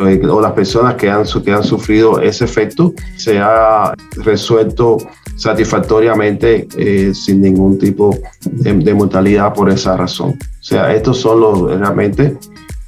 eh, 0.00 0.26
o 0.26 0.40
las 0.40 0.52
personas 0.52 0.94
que 0.96 1.08
han, 1.08 1.24
que 1.24 1.52
han 1.52 1.64
sufrido 1.64 2.20
ese 2.20 2.44
efecto 2.44 2.92
se 3.16 3.38
ha 3.38 3.94
resuelto 4.16 4.98
satisfactoriamente 5.36 6.66
eh, 6.76 7.14
sin 7.14 7.40
ningún 7.40 7.78
tipo 7.78 8.16
de, 8.44 8.94
mortalidad 8.94 9.54
por 9.54 9.70
esa 9.70 9.96
razón. 9.96 10.30
O 10.30 10.62
sea, 10.62 10.92
estos 10.92 11.18
son 11.18 11.40
los, 11.40 11.78
realmente 11.78 12.36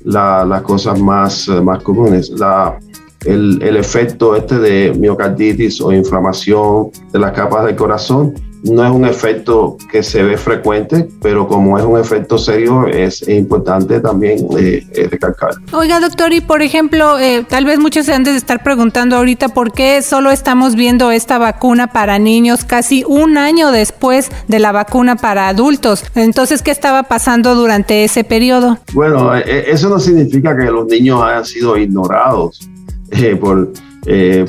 las 0.05 0.63
cosas 0.63 0.99
más, 0.99 1.49
más 1.49 1.83
comunes. 1.83 2.31
La, 2.31 2.79
el, 3.25 3.61
el, 3.63 3.77
efecto 3.77 4.35
este 4.37 4.59
de 4.59 4.95
miocarditis 4.99 5.81
o 5.81 5.93
inflamación 5.93 6.91
de 7.13 7.19
las 7.19 7.33
capas 7.33 7.67
del 7.67 7.77
corazón 7.77 8.35
no 8.65 8.85
es 8.85 8.91
un 8.91 9.05
efecto 9.05 9.77
que 9.91 10.03
se 10.03 10.23
ve 10.23 10.37
frecuente, 10.37 11.09
pero 11.23 11.47
como 11.47 11.79
es 11.79 11.85
un 11.85 11.99
efecto 11.99 12.39
serio, 12.39 12.87
es, 12.87 13.27
importante 13.29 14.01
también 14.01 14.47
eh, 14.59 14.87
eh, 14.93 15.09
recalcar. 15.11 15.51
Oiga, 15.73 16.01
doctor, 16.01 16.33
y 16.33 16.41
por 16.41 16.63
ejemplo, 16.63 17.19
eh, 17.19 17.45
tal 17.49 17.65
vez 17.65 17.79
muchos 17.79 18.07
se 18.07 18.15
han 18.15 18.25
de 18.25 18.35
estar 18.35 18.63
preguntando 18.63 19.17
ahorita 19.17 19.49
por 19.49 19.73
qué 19.73 20.03
solo 20.03 20.31
estamos 20.31 20.75
viendo 20.75 21.11
esta 21.11 21.39
vacuna 21.39 21.89
para 21.89 22.19
niños 22.19 22.65
casi 22.65 23.05
un 23.07 23.39
año 23.39 23.71
después 23.71 24.31
de 24.49 24.59
la 24.59 24.73
vacuna 24.73 25.17
para 25.17 25.49
adultos. 25.49 26.05
Entonces, 26.15 26.63
¿qué 26.63 26.71
estaba 26.71 27.05
pasando 27.05 27.55
durante 27.55 28.05
ese 28.05 28.25
periodo? 28.25 28.79
Bueno, 28.93 29.35
eso 29.35 29.89
no 29.89 29.99
significa 29.99 30.57
que 30.57 30.65
los 30.65 30.87
niños 30.87 31.23
hayan 31.23 31.45
sido 31.45 31.77
ignorados 31.77 32.69
por, 33.41 33.73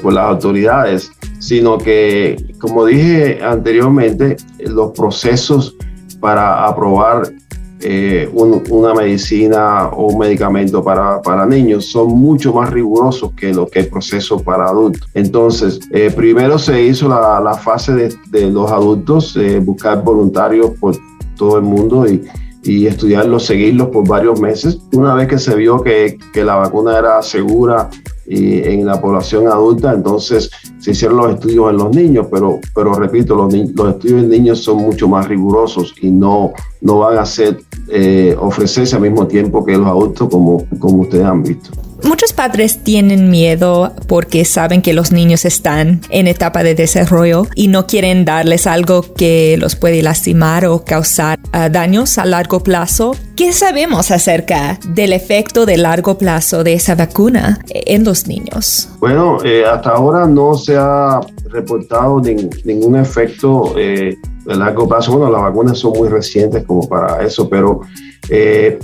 por 0.02 0.14
las 0.14 0.26
autoridades 0.26 1.12
sino 1.40 1.78
que, 1.78 2.54
como 2.60 2.86
dije 2.86 3.40
anteriormente, 3.42 4.38
los 4.60 4.92
procesos 4.92 5.76
para 6.20 6.68
aprobar 6.68 7.34
eh, 7.82 8.30
una 8.34 8.94
medicina 8.94 9.88
o 9.88 10.08
un 10.08 10.20
medicamento 10.20 10.84
para, 10.84 11.22
para, 11.22 11.46
niños 11.46 11.86
son 11.86 12.10
mucho 12.10 12.54
más 12.54 12.70
rigurosos 12.72 13.32
que 13.32 13.54
lo 13.54 13.68
que 13.68 13.80
el 13.80 13.88
proceso 13.88 14.38
para 14.44 14.66
adultos. 14.66 15.10
Entonces, 15.14 15.80
eh, 15.92 16.12
primero 16.14 16.60
se 16.60 16.84
hizo 16.84 17.08
la, 17.08 17.40
la 17.40 17.54
fase 17.54 17.94
de, 17.94 18.14
de, 18.32 18.52
los 18.52 18.70
adultos, 18.70 19.38
eh, 19.38 19.60
buscar 19.60 20.04
voluntarios 20.04 20.72
por 20.78 20.98
todo 21.38 21.58
el 21.58 21.64
mundo 21.64 22.06
y, 22.06 22.22
y, 22.64 22.86
estudiarlos, 22.86 23.46
seguirlos 23.46 23.88
por 23.88 24.06
varios 24.06 24.42
meses. 24.42 24.78
Una 24.92 25.14
vez 25.14 25.30
que 25.30 25.40
se 25.40 25.56
vio 25.56 25.82
que, 25.82 26.18
que 26.34 26.44
la 26.44 26.58
vacuna 26.58 27.00
era 27.00 27.22
segura 27.22 27.90
y 28.30 28.60
en 28.60 28.86
la 28.86 29.02
población 29.02 29.48
adulta, 29.48 29.92
entonces 29.92 30.52
se 30.78 30.92
hicieron 30.92 31.18
los 31.18 31.34
estudios 31.34 31.72
en 31.72 31.78
los 31.78 31.96
niños, 31.96 32.28
pero, 32.32 32.60
pero 32.76 32.94
repito, 32.94 33.36
los, 33.36 33.52
los 33.52 33.90
estudios 33.90 34.24
en 34.24 34.30
niños 34.30 34.60
son 34.60 34.78
mucho 34.78 35.08
más 35.08 35.28
rigurosos 35.28 35.96
y 36.00 36.12
no, 36.12 36.54
no 36.82 37.00
van 37.00 37.18
a 37.18 37.26
ser, 37.26 37.60
eh, 37.90 38.36
ofrecerse 38.40 38.96
al 38.96 39.02
mismo 39.02 39.26
tiempo 39.26 39.66
que 39.66 39.76
los 39.76 39.88
adultos 39.88 40.30
como, 40.30 40.64
como 40.78 41.02
ustedes 41.02 41.26
han 41.26 41.42
visto. 41.42 41.72
Muchos 42.04 42.34
padres 42.34 42.84
tienen 42.84 43.30
miedo 43.30 43.94
porque 44.08 44.46
saben 44.46 44.82
que 44.82 44.94
los 44.94 45.12
niños 45.12 45.46
están 45.46 46.02
en 46.10 46.28
etapa 46.28 46.64
de 46.64 46.76
desarrollo 46.76 47.48
y 47.56 47.68
no 47.68 47.88
quieren 47.88 48.26
darles 48.26 48.68
algo 48.68 49.02
que 49.14 49.58
los 49.60 49.76
puede 49.76 50.02
lastimar 50.02 50.66
o 50.66 50.84
causar 50.84 51.40
uh, 51.54 51.70
daños 51.72 52.18
a 52.18 52.26
largo 52.26 52.62
plazo. 52.62 53.16
¿Qué 53.36 53.54
sabemos 53.54 54.12
acerca 54.12 54.80
del 54.90 55.14
efecto 55.14 55.66
de 55.66 55.78
largo 55.78 56.18
plazo 56.18 56.64
de 56.64 56.74
esa 56.74 56.96
vacuna 56.96 57.60
en 57.70 58.04
los 58.04 58.28
niños? 58.28 58.90
Bueno, 59.00 59.38
eh, 59.44 59.64
hasta 59.66 59.92
ahora 59.92 60.26
no 60.26 60.56
se 60.56 60.76
ha 60.78 61.22
reportado 61.50 62.22
ningún 62.22 62.96
efecto 62.98 63.76
eh, 63.78 64.16
de 64.46 64.56
largo 64.56 64.88
plazo. 64.88 65.12
Bueno, 65.14 65.32
las 65.32 65.42
vacunas 65.42 65.78
son 65.78 65.94
muy 65.94 66.10
recientes 66.10 66.64
como 66.66 66.88
para 66.88 67.24
eso, 67.24 67.48
pero 67.50 67.82
eh, 68.30 68.78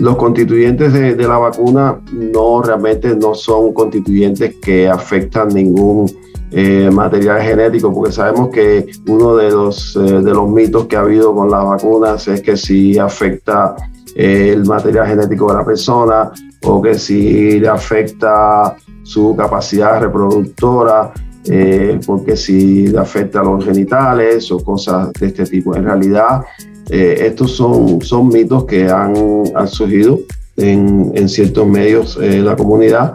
los 0.00 0.16
constituyentes 0.16 0.92
de, 0.94 1.14
la 1.16 1.36
vacuna 1.36 2.00
no 2.10 2.62
realmente 2.62 3.14
no 3.14 3.34
son 3.34 3.74
constituyentes 3.74 4.54
que 4.56 4.88
afectan 4.88 5.48
ningún 5.48 6.10
eh, 6.52 6.90
material 6.90 7.42
genético, 7.42 7.92
porque 7.92 8.10
sabemos 8.10 8.48
que 8.48 8.86
uno 9.06 9.36
de 9.36 9.50
los, 9.50 9.94
eh, 9.96 10.00
de 10.00 10.30
los 10.30 10.48
mitos 10.48 10.86
que 10.86 10.96
ha 10.96 11.00
habido 11.00 11.34
con 11.34 11.50
las 11.50 11.64
vacunas 11.64 12.26
es 12.28 12.40
que 12.40 12.56
si 12.56 12.98
afecta 12.98 13.76
eh, 14.16 14.52
el 14.54 14.64
material 14.64 15.06
genético 15.06 15.48
de 15.48 15.58
la 15.58 15.64
persona 15.64 16.32
o 16.62 16.80
que 16.80 16.94
si 16.94 17.60
le 17.60 17.68
afecta 17.68 18.74
su 19.02 19.36
capacidad 19.36 20.00
reproductora, 20.00 21.12
porque 22.06 22.36
si 22.36 22.86
le 22.88 22.98
afecta 22.98 23.40
a 23.40 23.44
los 23.44 23.64
genitales 23.64 24.52
o 24.52 24.58
cosas 24.58 25.12
de 25.14 25.26
este 25.26 25.44
tipo. 25.44 25.74
En 25.74 25.84
realidad, 25.84 26.42
eh, 26.90 27.26
estos 27.26 27.52
son, 27.52 28.00
son 28.02 28.28
mitos 28.28 28.64
que 28.64 28.88
han, 28.88 29.14
han 29.54 29.68
surgido 29.68 30.20
en, 30.56 31.12
en, 31.14 31.28
ciertos 31.28 31.66
medios 31.66 32.18
de 32.18 32.40
la 32.40 32.56
comunidad, 32.56 33.14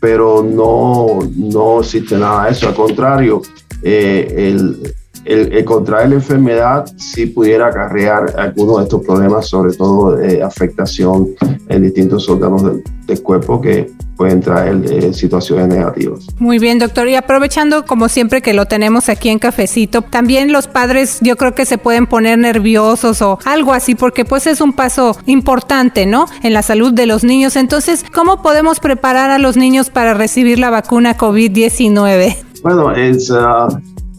pero 0.00 0.42
no, 0.42 1.20
no 1.34 1.80
existe 1.80 2.16
nada 2.16 2.44
de 2.44 2.52
eso. 2.52 2.68
Al 2.68 2.74
contrario, 2.74 3.42
eh, 3.82 4.34
el, 4.36 4.94
el, 5.24 5.64
contraer 5.64 6.08
la 6.10 6.16
enfermedad 6.16 6.86
sí 6.96 7.26
pudiera 7.26 7.68
acarrear 7.68 8.34
algunos 8.38 8.78
de 8.78 8.82
estos 8.84 9.04
problemas, 9.04 9.48
sobre 9.48 9.74
todo 9.74 10.16
de 10.16 10.42
afectación 10.42 11.28
en 11.68 11.82
distintos 11.82 12.28
órganos 12.28 12.62
del, 12.62 12.82
del 13.06 13.22
cuerpo 13.22 13.60
que 13.60 13.90
pueden 14.16 14.40
traer 14.40 14.80
eh, 14.90 15.12
situaciones 15.12 15.68
negativas. 15.68 16.26
Muy 16.38 16.58
bien, 16.58 16.78
doctor. 16.78 17.08
Y 17.08 17.16
aprovechando, 17.16 17.84
como 17.84 18.08
siempre, 18.08 18.42
que 18.42 18.54
lo 18.54 18.66
tenemos 18.66 19.08
aquí 19.08 19.28
en 19.28 19.38
Cafecito, 19.38 20.02
también 20.02 20.52
los 20.52 20.68
padres 20.68 21.18
yo 21.20 21.36
creo 21.36 21.54
que 21.54 21.66
se 21.66 21.78
pueden 21.78 22.06
poner 22.06 22.38
nerviosos 22.38 23.22
o 23.22 23.38
algo 23.44 23.72
así, 23.72 23.94
porque 23.94 24.24
pues 24.24 24.46
es 24.46 24.60
un 24.60 24.72
paso 24.72 25.16
importante, 25.26 26.06
¿no? 26.06 26.26
En 26.42 26.52
la 26.52 26.62
salud 26.62 26.92
de 26.92 27.06
los 27.06 27.24
niños. 27.24 27.56
Entonces, 27.56 28.04
¿cómo 28.14 28.42
podemos 28.42 28.80
preparar 28.80 29.30
a 29.30 29.38
los 29.38 29.56
niños 29.56 29.90
para 29.90 30.14
recibir 30.14 30.58
la 30.58 30.70
vacuna 30.70 31.16
COVID-19? 31.16 32.36
Bueno, 32.62 32.92
es, 32.92 33.30
uh, 33.30 33.68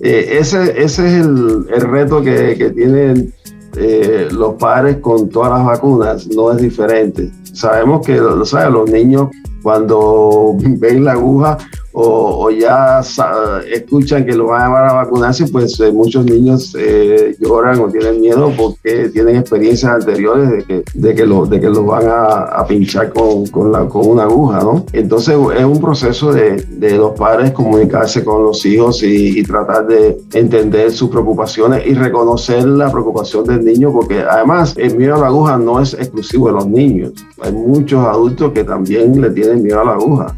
eh, 0.05 0.37
ese, 0.39 0.83
ese 0.83 1.07
es 1.07 1.25
el, 1.25 1.65
el 1.73 1.81
reto 1.81 2.21
que, 2.21 2.55
que 2.55 2.69
tienen 2.69 3.33
eh, 3.75 4.27
los 4.31 4.53
padres 4.53 4.97
con 4.97 5.29
todas 5.29 5.51
las 5.51 5.65
vacunas, 5.65 6.27
no 6.27 6.51
es 6.51 6.61
diferente. 6.61 7.31
Sabemos 7.53 8.05
que 8.05 8.19
¿sabes? 8.45 8.71
los 8.71 8.89
niños 8.89 9.29
cuando 9.63 10.55
ven 10.59 11.03
la 11.03 11.13
aguja 11.13 11.57
o, 11.97 12.49
ya 12.51 13.01
escuchan 13.71 14.25
que 14.25 14.35
lo 14.35 14.47
van 14.47 14.63
a 14.63 14.65
llevar 14.65 14.89
a 14.89 14.93
vacunarse, 14.93 15.47
pues 15.47 15.79
eh, 15.79 15.91
muchos 15.93 16.25
niños 16.25 16.75
eh, 16.77 17.35
lloran 17.39 17.79
o 17.79 17.87
tienen 17.87 18.19
miedo 18.19 18.51
porque 18.57 19.09
tienen 19.09 19.37
experiencias 19.37 19.93
anteriores 19.93 20.49
de 20.51 20.63
que, 20.63 20.83
de 20.93 21.15
que, 21.15 21.25
lo, 21.25 21.45
de 21.45 21.61
que 21.61 21.69
los 21.69 21.85
van 21.85 22.03
a, 22.07 22.65
pinchar 22.67 23.13
con, 23.13 23.47
con, 23.47 23.71
la, 23.71 23.87
con, 23.87 24.07
una 24.07 24.23
aguja, 24.23 24.59
¿no? 24.59 24.85
Entonces 24.91 25.37
es 25.57 25.63
un 25.63 25.79
proceso 25.79 26.33
de, 26.33 26.57
de 26.69 26.97
los 26.97 27.11
padres 27.17 27.51
comunicarse 27.51 28.25
con 28.25 28.43
los 28.43 28.65
hijos 28.65 29.01
y, 29.03 29.39
y, 29.39 29.43
tratar 29.43 29.87
de 29.87 30.17
entender 30.33 30.91
sus 30.91 31.09
preocupaciones 31.09 31.85
y 31.85 31.93
reconocer 31.93 32.65
la 32.65 32.91
preocupación 32.91 33.45
del 33.45 33.63
niño, 33.63 33.93
porque 33.93 34.19
además 34.19 34.73
el 34.77 34.97
miedo 34.97 35.15
a 35.15 35.19
la 35.19 35.27
aguja 35.27 35.57
no 35.57 35.79
es 35.79 35.93
exclusivo 35.93 36.47
de 36.47 36.53
los 36.53 36.67
niños. 36.67 37.13
Hay 37.41 37.53
muchos 37.53 38.05
adultos 38.05 38.51
que 38.51 38.63
también 38.63 39.21
le 39.21 39.29
tienen 39.29 39.63
miedo 39.63 39.79
a 39.79 39.85
la 39.85 39.93
aguja. 39.93 40.35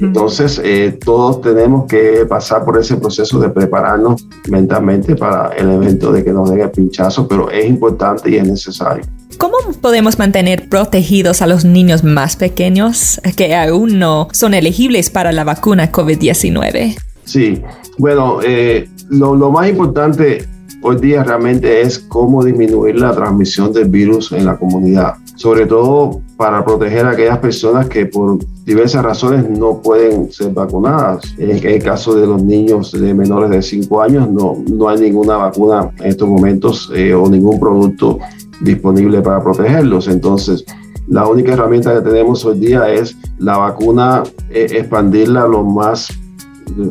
Entonces, 0.00 0.60
eh, 0.64 0.98
todos 1.04 1.40
tenemos 1.42 1.86
que 1.86 2.24
pasar 2.28 2.64
por 2.64 2.78
ese 2.78 2.96
proceso 2.96 3.38
de 3.38 3.50
prepararnos 3.50 4.26
mentalmente 4.48 5.14
para 5.14 5.50
el 5.56 5.70
evento 5.70 6.12
de 6.12 6.24
que 6.24 6.32
nos 6.32 6.50
den 6.50 6.60
el 6.60 6.70
pinchazo, 6.70 7.28
pero 7.28 7.50
es 7.50 7.66
importante 7.66 8.30
y 8.30 8.36
es 8.36 8.46
necesario. 8.46 9.04
¿Cómo 9.36 9.56
podemos 9.80 10.18
mantener 10.18 10.68
protegidos 10.68 11.42
a 11.42 11.46
los 11.46 11.64
niños 11.64 12.02
más 12.02 12.36
pequeños 12.36 13.20
que 13.36 13.54
aún 13.54 13.98
no 13.98 14.28
son 14.32 14.54
elegibles 14.54 15.10
para 15.10 15.32
la 15.32 15.44
vacuna 15.44 15.92
COVID-19? 15.92 16.96
Sí, 17.24 17.62
bueno, 17.98 18.40
eh, 18.42 18.88
lo, 19.10 19.36
lo 19.36 19.50
más 19.50 19.68
importante 19.68 20.48
hoy 20.82 20.96
día 20.96 21.24
realmente 21.24 21.82
es 21.82 21.98
cómo 21.98 22.44
disminuir 22.44 22.96
la 22.96 23.12
transmisión 23.12 23.72
del 23.72 23.88
virus 23.88 24.32
en 24.32 24.46
la 24.46 24.56
comunidad, 24.56 25.14
sobre 25.38 25.66
todo 25.66 26.20
para 26.36 26.64
proteger 26.64 27.06
a 27.06 27.10
aquellas 27.10 27.38
personas 27.38 27.88
que 27.88 28.06
por 28.06 28.38
diversas 28.64 29.04
razones 29.04 29.48
no 29.48 29.80
pueden 29.80 30.32
ser 30.32 30.52
vacunadas. 30.52 31.22
En 31.38 31.50
el 31.50 31.82
caso 31.82 32.16
de 32.16 32.26
los 32.26 32.42
niños 32.42 32.90
de 32.90 33.14
menores 33.14 33.50
de 33.50 33.62
5 33.62 34.02
años, 34.02 34.28
no, 34.28 34.56
no 34.68 34.88
hay 34.88 34.98
ninguna 35.00 35.36
vacuna 35.36 35.90
en 36.00 36.06
estos 36.06 36.28
momentos 36.28 36.90
eh, 36.92 37.14
o 37.14 37.30
ningún 37.30 37.60
producto 37.60 38.18
disponible 38.60 39.22
para 39.22 39.40
protegerlos. 39.40 40.08
Entonces, 40.08 40.64
la 41.06 41.28
única 41.28 41.52
herramienta 41.52 41.94
que 41.94 42.00
tenemos 42.00 42.44
hoy 42.44 42.58
día 42.58 42.92
es 42.92 43.16
la 43.38 43.58
vacuna, 43.58 44.24
eh, 44.50 44.66
expandirla 44.72 45.46
lo 45.46 45.62
más 45.62 46.08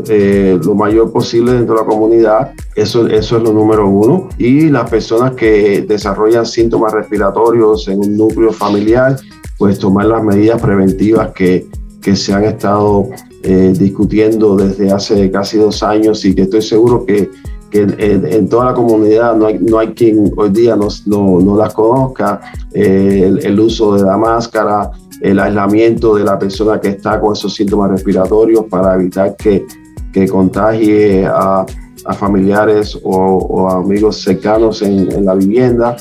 eh, 0.09 0.59
lo 0.63 0.73
mayor 0.73 1.11
posible 1.11 1.53
dentro 1.53 1.75
de 1.75 1.81
la 1.81 1.87
comunidad. 1.87 2.51
Eso, 2.77 3.07
eso 3.07 3.37
es 3.37 3.43
lo 3.43 3.51
número 3.53 3.89
uno. 3.89 4.29
Y 4.37 4.69
las 4.69 4.87
personas 4.87 5.31
que 5.31 5.81
desarrollan 5.81 6.45
síntomas 6.45 6.93
respiratorios 6.93 7.87
en 7.87 7.97
un 7.97 8.15
núcleo 8.15 8.53
familiar, 8.53 9.17
pues 9.57 9.79
tomar 9.79 10.05
las 10.05 10.23
medidas 10.23 10.61
preventivas 10.61 11.31
que, 11.31 11.65
que 12.03 12.15
se 12.15 12.35
han 12.35 12.43
estado 12.43 13.09
eh, 13.41 13.73
discutiendo 13.75 14.55
desde 14.55 14.91
hace 14.91 15.31
casi 15.31 15.57
dos 15.57 15.81
años 15.81 16.23
y 16.23 16.35
que 16.35 16.43
estoy 16.43 16.61
seguro 16.61 17.03
que, 17.03 17.31
que 17.71 17.87
en, 17.97 18.47
toda 18.47 18.65
la 18.65 18.73
comunidad 18.75 19.35
no 19.35 19.47
hay, 19.47 19.57
no 19.57 19.79
hay 19.79 19.95
quien 19.95 20.31
hoy 20.37 20.49
día 20.51 20.75
no, 20.75 20.87
no, 21.07 21.39
no 21.41 21.57
las 21.57 21.73
conozca, 21.73 22.41
eh, 22.75 23.23
el, 23.25 23.43
el, 23.43 23.59
uso 23.59 23.95
de 23.95 24.03
la 24.03 24.17
máscara, 24.17 24.91
el 25.21 25.39
aislamiento 25.39 26.13
de 26.13 26.23
la 26.23 26.37
persona 26.37 26.79
que 26.79 26.89
está 26.89 27.19
con 27.19 27.33
esos 27.33 27.55
síntomas 27.55 27.89
respiratorios 27.89 28.65
para 28.65 28.93
evitar 28.93 29.35
que, 29.35 29.65
que 30.13 30.27
contagie 30.27 31.25
a, 31.25 31.65
a 32.07 32.13
familiares 32.13 32.97
o, 33.03 33.69
amigos 33.69 34.21
cercanos 34.21 34.81
en, 34.81 35.25
la 35.25 35.35
vivienda 35.35 35.97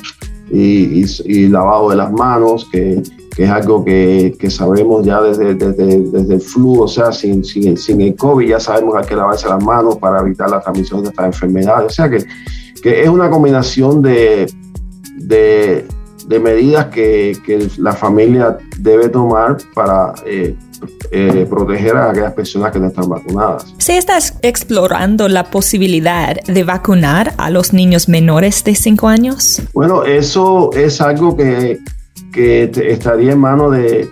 y, 0.51 1.49
lavado 1.49 1.91
de 1.91 1.97
las 1.97 2.13
manos, 2.13 2.69
que, 2.71 3.03
es 3.37 3.51
algo 3.51 3.85
que, 3.85 4.35
que, 4.39 4.49
sabemos 4.49 5.05
ya 5.05 5.21
desde, 5.21 5.55
desde, 5.55 6.01
desde, 6.01 6.35
el 6.35 6.41
flu, 6.41 6.83
o 6.83 6.89
sea, 6.89 7.13
sin, 7.13 7.45
sin, 7.45 7.77
sin, 7.77 8.01
el 8.01 8.17
COVID 8.17 8.49
ya 8.49 8.61
sabemos 8.61 8.95
que 8.95 9.01
hay 9.01 9.07
que 9.07 9.17
lavarse 9.17 9.47
las 9.47 9.63
manos 9.63 9.97
para 9.97 10.21
evitar 10.21 10.49
la 10.49 10.61
transmisión 10.61 11.03
de 11.03 11.11
estas 11.11 11.27
enfermedades. 11.27 11.87
O 11.87 11.95
sea 11.95 12.09
que 12.09 12.25
que 12.87 13.03
es 13.03 13.09
una 13.09 13.29
combinación 13.29 14.01
de, 14.01 14.47
de, 15.17 16.39
medidas 16.39 16.87
que, 16.87 17.37
que, 17.45 17.69
la 17.79 17.93
familia 17.93 18.59
debe 18.79 19.09
tomar 19.09 19.57
para 19.75 20.13
eh, 20.25 20.55
eh, 21.11 21.47
proteger 21.49 21.97
a 21.97 22.11
aquellas 22.11 22.33
personas 22.33 22.73
que 22.73 22.81
no 22.81 22.89
están 22.89 23.09
vacunadas. 23.09 23.67
¿Se 23.79 23.97
está 23.97 24.19
explorando 24.43 25.29
la 25.29 25.51
posibilidad 25.51 26.35
de 26.43 26.65
vacunar 26.65 27.35
a 27.37 27.51
los 27.51 27.73
niños 27.73 28.09
menores 28.09 28.65
de 28.65 28.75
5 28.75 29.09
años? 29.09 29.63
Bueno, 29.73 30.05
eso 30.05 30.71
es 30.73 31.01
algo 31.01 31.37
que, 31.37 31.79
que 32.33 32.71
estaría 32.75 33.33
en 33.33 33.39
manos 33.39 33.73
de 33.73 34.09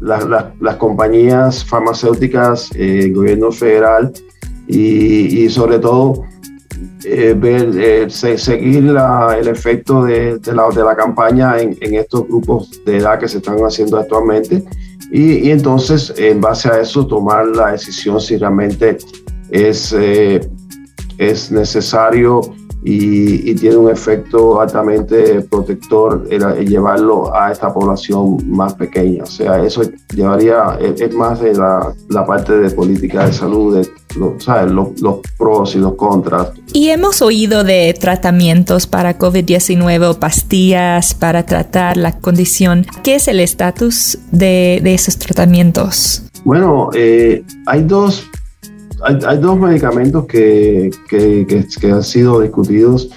las 0.00 0.76
compañías 0.76 1.64
farmacéuticas, 1.64 2.70
el 2.74 3.14
gobierno 3.14 3.50
federal 3.50 4.12
y, 4.66 5.48
sobre 5.48 5.78
todo 5.78 6.24
eh, 7.04 7.34
ver, 7.36 7.70
eh, 7.76 8.10
seguir 8.10 8.94
el 9.38 9.48
efecto 9.48 10.04
de, 10.04 10.40
la, 10.46 10.68
de 10.68 10.84
la 10.84 10.96
campaña 10.96 11.58
en, 11.58 11.76
en, 11.80 11.94
estos 11.94 12.26
grupos 12.26 12.82
de 12.84 12.96
edad 12.96 13.18
que 13.18 13.28
se 13.28 13.38
están 13.38 13.58
haciendo 13.58 13.98
actualmente 13.98 14.64
y, 15.16 15.52
entonces, 15.52 16.12
en 16.16 16.40
base 16.40 16.68
a 16.68 16.80
eso, 16.80 17.06
tomar 17.06 17.46
la 17.46 17.70
decisión 17.70 18.20
si 18.20 18.36
realmente 18.36 18.98
es, 19.48 19.94
eh, 19.96 20.40
es 21.18 21.52
necesario 21.52 22.40
y, 22.82 23.54
tiene 23.54 23.76
un 23.76 23.88
efecto 23.88 24.60
altamente 24.60 25.42
protector 25.42 26.26
el, 26.30 26.68
llevarlo 26.68 27.32
a 27.32 27.52
esta 27.52 27.72
población 27.72 28.38
más 28.50 28.74
pequeña. 28.74 29.22
O 29.22 29.26
sea, 29.26 29.64
eso 29.64 29.82
llevaría, 30.12 30.80
es, 30.80 31.14
más 31.14 31.40
de 31.40 31.54
la, 31.54 31.94
la, 32.08 32.26
parte 32.26 32.58
de 32.58 32.70
política 32.70 33.24
de 33.24 33.32
salud, 33.32 33.76
de 33.76 33.88
¿sabes? 34.38 34.72
Los, 34.72 35.00
los, 35.00 35.16
pros 35.38 35.74
y 35.74 35.78
los 35.78 35.94
contras. 35.94 36.52
Y 36.72 36.90
hemos 36.90 37.22
oído 37.22 37.64
de 37.64 37.94
tratamientos 37.98 38.86
para 38.86 39.18
COVID-19 39.18 40.10
o 40.10 40.20
pastillas 40.20 41.14
para 41.14 41.44
tratar 41.44 41.96
la 41.96 42.18
condición. 42.18 42.86
¿Qué 43.02 43.16
es 43.16 43.28
el 43.28 43.40
estatus 43.40 44.18
de, 44.30 44.80
de 44.82 44.94
esos 44.94 45.18
tratamientos? 45.18 46.22
Bueno, 46.44 46.90
eh, 46.94 47.42
hay 47.66 47.82
dos 47.82 48.24
hay, 49.04 49.38
dos 49.38 49.58
medicamentos 49.58 50.26
que, 50.26 50.90
que, 51.08 51.46
que, 51.46 51.90
han 51.90 52.02
sido 52.02 52.40
discutidos 52.40 53.10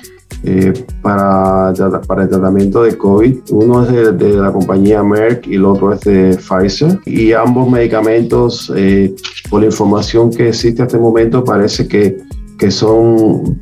eh, 0.49 0.85
para, 1.01 1.73
para 2.07 2.23
el 2.23 2.29
tratamiento 2.29 2.83
de 2.83 2.97
COVID. 2.97 3.37
Uno 3.51 3.83
es 3.83 4.17
de, 4.17 4.29
la 4.37 4.49
compañía 4.49 5.03
Merck 5.03 5.45
y 5.45 5.55
el 5.55 5.65
otro 5.65 5.91
es 5.91 5.99
de 6.01 6.37
Pfizer. 6.37 6.99
Y 7.05 7.33
ambos 7.33 7.69
medicamentos, 7.69 8.71
eh, 8.73 9.13
por 9.49 9.59
la 9.59 9.65
información 9.65 10.31
que 10.31 10.47
existe 10.47 10.81
hasta 10.81 10.95
el 10.95 11.03
momento, 11.03 11.43
parece 11.43 11.85
que, 11.85 12.17
que 12.57 12.71
son 12.71 13.59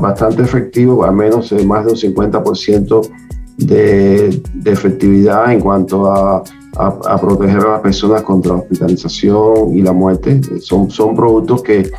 bastante 0.00 0.42
efectivos, 0.42 1.06
al 1.06 1.14
menos 1.14 1.52
más 1.66 1.84
de 1.84 1.92
un 1.92 1.98
50% 1.98 3.10
de, 3.58 4.42
de 4.54 4.70
efectividad 4.72 5.52
en 5.52 5.60
cuanto 5.60 6.10
a 6.10 6.42
a, 6.76 7.20
proteger 7.20 7.60
a 7.60 7.72
las 7.72 7.80
personas 7.80 8.22
contra 8.22 8.54
la 8.54 8.58
hospitalización 8.60 9.74
y 9.74 9.82
la 9.82 9.92
muerte. 9.92 10.40
Son, 10.60 10.90
son 10.90 11.14
productos 11.14 11.62
que, 11.62 11.90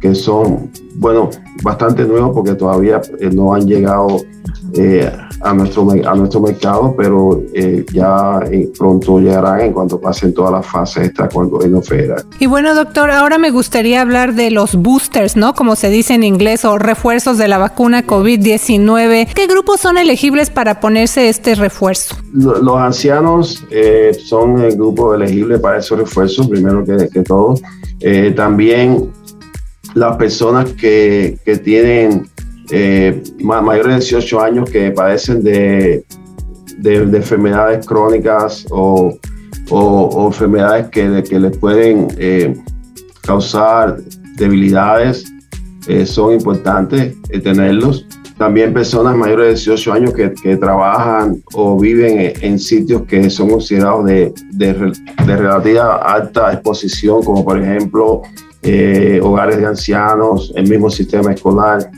que 0.00 0.14
son, 0.14 0.70
bueno, 0.94 1.30
bastante 1.62 2.04
nuevos 2.04 2.32
porque 2.34 2.54
todavía 2.54 3.00
eh, 3.18 3.30
no 3.32 3.54
han 3.54 3.66
llegado 3.66 4.06
eh, 4.74 5.10
a, 5.40 5.54
nuestro, 5.54 5.88
a 5.90 6.14
nuestro 6.14 6.40
mercado, 6.40 6.94
pero 6.96 7.42
eh, 7.54 7.84
ya 7.92 8.40
pronto 8.76 9.18
llegarán 9.18 9.60
en 9.60 9.72
cuanto 9.72 10.00
pasen 10.00 10.32
todas 10.32 10.52
las 10.52 10.66
fases 10.66 11.04
esta 11.04 11.24
el 11.24 11.48
gobierno 11.48 11.82
federal. 11.82 12.24
Y 12.38 12.46
bueno, 12.46 12.74
doctor, 12.74 13.10
ahora 13.10 13.38
me 13.38 13.50
gustaría 13.50 14.00
hablar 14.00 14.34
de 14.34 14.50
los 14.50 14.76
boosters, 14.76 15.36
¿no? 15.36 15.54
Como 15.54 15.74
se 15.74 15.90
dice 15.90 16.14
en 16.14 16.22
inglés, 16.22 16.64
o 16.64 16.78
refuerzos 16.78 17.38
de 17.38 17.48
la 17.48 17.58
vacuna 17.58 18.06
COVID-19. 18.06 19.32
¿Qué 19.34 19.46
grupos 19.46 19.80
son 19.80 19.98
elegibles 19.98 20.50
para 20.50 20.80
ponerse 20.80 21.28
este 21.28 21.54
refuerzo? 21.54 22.16
Los 22.32 22.76
ancianos 22.76 23.64
son 24.24 24.60
el 24.60 24.76
grupo 24.76 25.14
elegible 25.14 25.58
para 25.58 25.78
esos 25.78 25.98
refuerzos, 25.98 26.46
primero 26.48 26.84
que, 26.84 27.08
que 27.08 27.22
todo. 27.22 27.54
también 28.36 29.10
las 29.94 30.16
personas 30.16 30.72
que, 30.72 31.38
que 31.44 31.56
tienen 31.58 32.28
eh, 32.70 33.22
mayores 33.40 33.86
de 33.86 34.00
18 34.00 34.40
años 34.40 34.70
que 34.70 34.90
padecen 34.90 35.42
de, 35.42 36.04
de, 36.78 36.96
enfermedades 36.96 37.86
crónicas 37.86 38.66
o, 38.70 39.16
o, 39.70 40.26
enfermedades 40.26 40.88
que, 40.88 41.22
que 41.28 41.40
les 41.40 41.56
pueden 41.56 42.08
eh, 42.18 42.54
causar 43.22 43.96
debilidades, 44.36 45.32
eh, 45.86 46.04
son 46.04 46.34
importantes 46.34 47.14
tenerlos. 47.42 48.06
También 48.36 48.72
personas 48.72 49.16
mayores 49.16 49.46
de 49.46 49.72
18 49.72 49.92
años 49.92 50.12
que, 50.12 50.32
que 50.32 50.56
trabajan 50.56 51.42
o 51.54 51.78
viven 51.78 52.34
en, 52.40 52.58
sitios 52.58 53.02
que 53.02 53.28
son 53.30 53.50
considerados 53.50 54.04
de, 54.04 54.32
de, 54.52 54.92
de 55.26 55.36
relativa 55.36 55.96
alta 55.96 56.52
exposición, 56.52 57.24
como 57.24 57.44
por 57.44 57.60
ejemplo 57.60 58.22
hogares 59.22 59.58
de 59.58 59.66
ancianos, 59.66 60.52
el 60.56 60.68
mismo 60.68 60.90
sistema 60.90 61.32
escolar, 61.32 61.90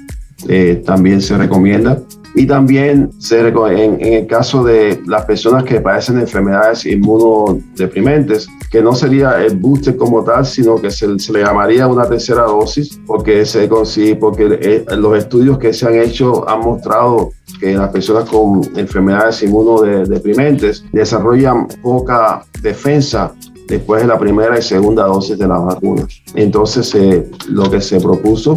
eh, 0.48 0.83
también 0.85 1.20
se 1.20 1.37
recomienda. 1.37 2.00
Y 2.33 2.46
también 2.46 3.11
se, 3.18 3.40
en, 3.40 3.56
en, 4.00 4.12
el 4.12 4.26
caso 4.28 4.62
de 4.62 5.02
las 5.04 5.24
personas 5.24 5.64
que 5.64 5.80
padecen 5.80 6.14
de 6.14 6.20
enfermedades 6.22 6.87
inmunodeprimente, 6.87 8.35
que 8.70 8.80
no 8.80 8.94
sería 8.94 9.44
el 9.44 9.56
booster 9.56 9.96
como 9.96 10.22
tal, 10.22 10.46
sino 10.46 10.76
que 10.76 10.92
se, 10.92 11.09
le 11.09 11.40
llamaría 11.40 11.88
una 11.88 12.09
tercera 12.09 12.42
dosis, 12.42 13.00
porque, 13.04 13.44
se 13.44 13.68
consigue, 13.68 14.14
porque 14.14 14.59
eh, 14.62 14.85
los 14.96 15.18
estudios 15.18 15.59
que 15.59 15.72
se 15.72 15.88
han 15.88 15.96
hecho 15.96 16.48
han 16.48 16.61
mostrado 16.61 17.30
que 17.59 17.74
las 17.74 17.90
personas 17.90 18.30
con 18.30 18.62
enfermedades 18.76 19.42
inmunodeprimentes 19.42 20.85
desarrollan 20.92 21.66
poca 21.83 22.44
defensa 22.62 23.35
después 23.70 24.02
de 24.02 24.09
la 24.09 24.18
primera 24.18 24.59
y 24.59 24.62
segunda 24.62 25.06
dosis 25.06 25.38
de 25.38 25.46
las 25.46 25.64
vacunas. 25.64 26.06
Entonces, 26.35 26.94
eh, 26.94 27.30
lo 27.48 27.70
que 27.70 27.80
se 27.80 28.00
propuso 28.00 28.56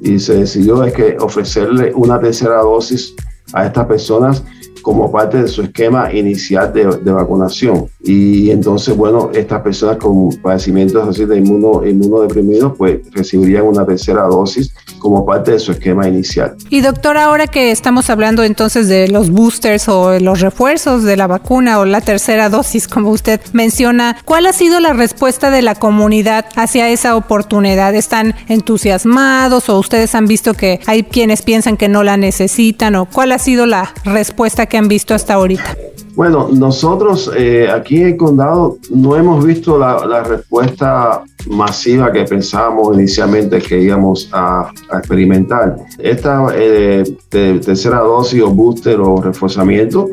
y 0.00 0.18
se 0.18 0.34
decidió 0.34 0.82
es 0.84 0.92
que 0.94 1.16
ofrecerle 1.20 1.92
una 1.94 2.20
tercera 2.20 2.62
dosis 2.62 3.14
a 3.52 3.66
estas 3.66 3.86
personas 3.86 4.42
como 4.82 5.10
parte 5.10 5.42
de 5.42 5.48
su 5.48 5.62
esquema 5.62 6.12
inicial 6.12 6.72
de, 6.72 7.12
vacunación. 7.12 7.86
Y 8.02 8.50
entonces, 8.50 8.96
bueno, 8.96 9.30
estas 9.32 9.62
personas 9.62 9.96
con 9.96 10.30
padecimientos 10.42 11.08
así 11.08 11.24
de 11.24 11.38
inmuno, 11.38 11.86
inmunodeprimidos, 11.86 12.74
pues 12.76 13.00
recibirían 13.12 13.64
una 13.64 13.86
tercera 13.86 14.22
dosis 14.24 14.74
como 14.98 15.24
parte 15.24 15.52
de 15.52 15.58
su 15.58 15.72
esquema 15.72 16.08
inicial. 16.08 16.54
Y 16.70 16.80
doctor, 16.80 17.16
ahora 17.16 17.46
que 17.46 17.70
estamos 17.70 18.10
hablando 18.10 18.44
entonces 18.44 18.88
de 18.88 19.08
los 19.08 19.30
boosters 19.30 19.88
o 19.88 20.18
los 20.18 20.40
refuerzos 20.40 21.04
de 21.04 21.16
la 21.16 21.26
vacuna 21.26 21.78
o 21.78 21.84
la 21.84 22.00
tercera 22.00 22.48
dosis, 22.48 22.88
como 22.88 23.10
usted 23.10 23.40
menciona, 23.52 24.16
¿cuál 24.24 24.46
ha 24.46 24.52
sido 24.52 24.80
la 24.80 24.92
respuesta 24.92 25.50
de 25.50 25.62
la 25.62 25.74
comunidad 25.74 26.46
hacia 26.56 26.88
esa 26.88 27.16
oportunidad? 27.16 27.94
¿Están 27.94 28.34
entusiasmados 28.48 29.68
o 29.68 29.78
ustedes 29.78 30.14
han 30.14 30.26
visto 30.26 30.54
que 30.54 30.80
hay 30.86 31.02
quienes 31.02 31.42
piensan 31.42 31.76
que 31.76 31.88
no 31.88 32.02
la 32.02 32.16
necesitan 32.16 32.94
o 32.96 33.06
cuál 33.06 33.32
ha 33.32 33.38
sido 33.38 33.66
la 33.66 33.92
respuesta 34.04 34.66
que 34.72 34.78
han 34.78 34.88
visto 34.88 35.14
hasta 35.14 35.34
ahorita? 35.34 35.76
Bueno, 36.14 36.48
nosotros 36.50 37.30
eh, 37.36 37.68
aquí 37.70 38.00
en 38.00 38.06
el 38.06 38.16
condado 38.16 38.78
no 38.88 39.16
hemos 39.16 39.44
visto 39.44 39.78
la, 39.78 40.22
respuesta 40.22 41.22
masiva 41.46 42.10
que 42.10 42.24
pensábamos 42.24 42.96
inicialmente 42.96 43.60
que 43.60 43.78
íbamos 43.78 44.30
a, 44.32 44.70
experimentar. 44.94 45.76
Esta 45.98 46.46
eh, 46.54 47.04
tercera 47.28 47.98
dosis 47.98 48.40
o 48.40 48.48
booster 48.50 48.98
o 48.98 49.20
reforzamiento 49.20 50.08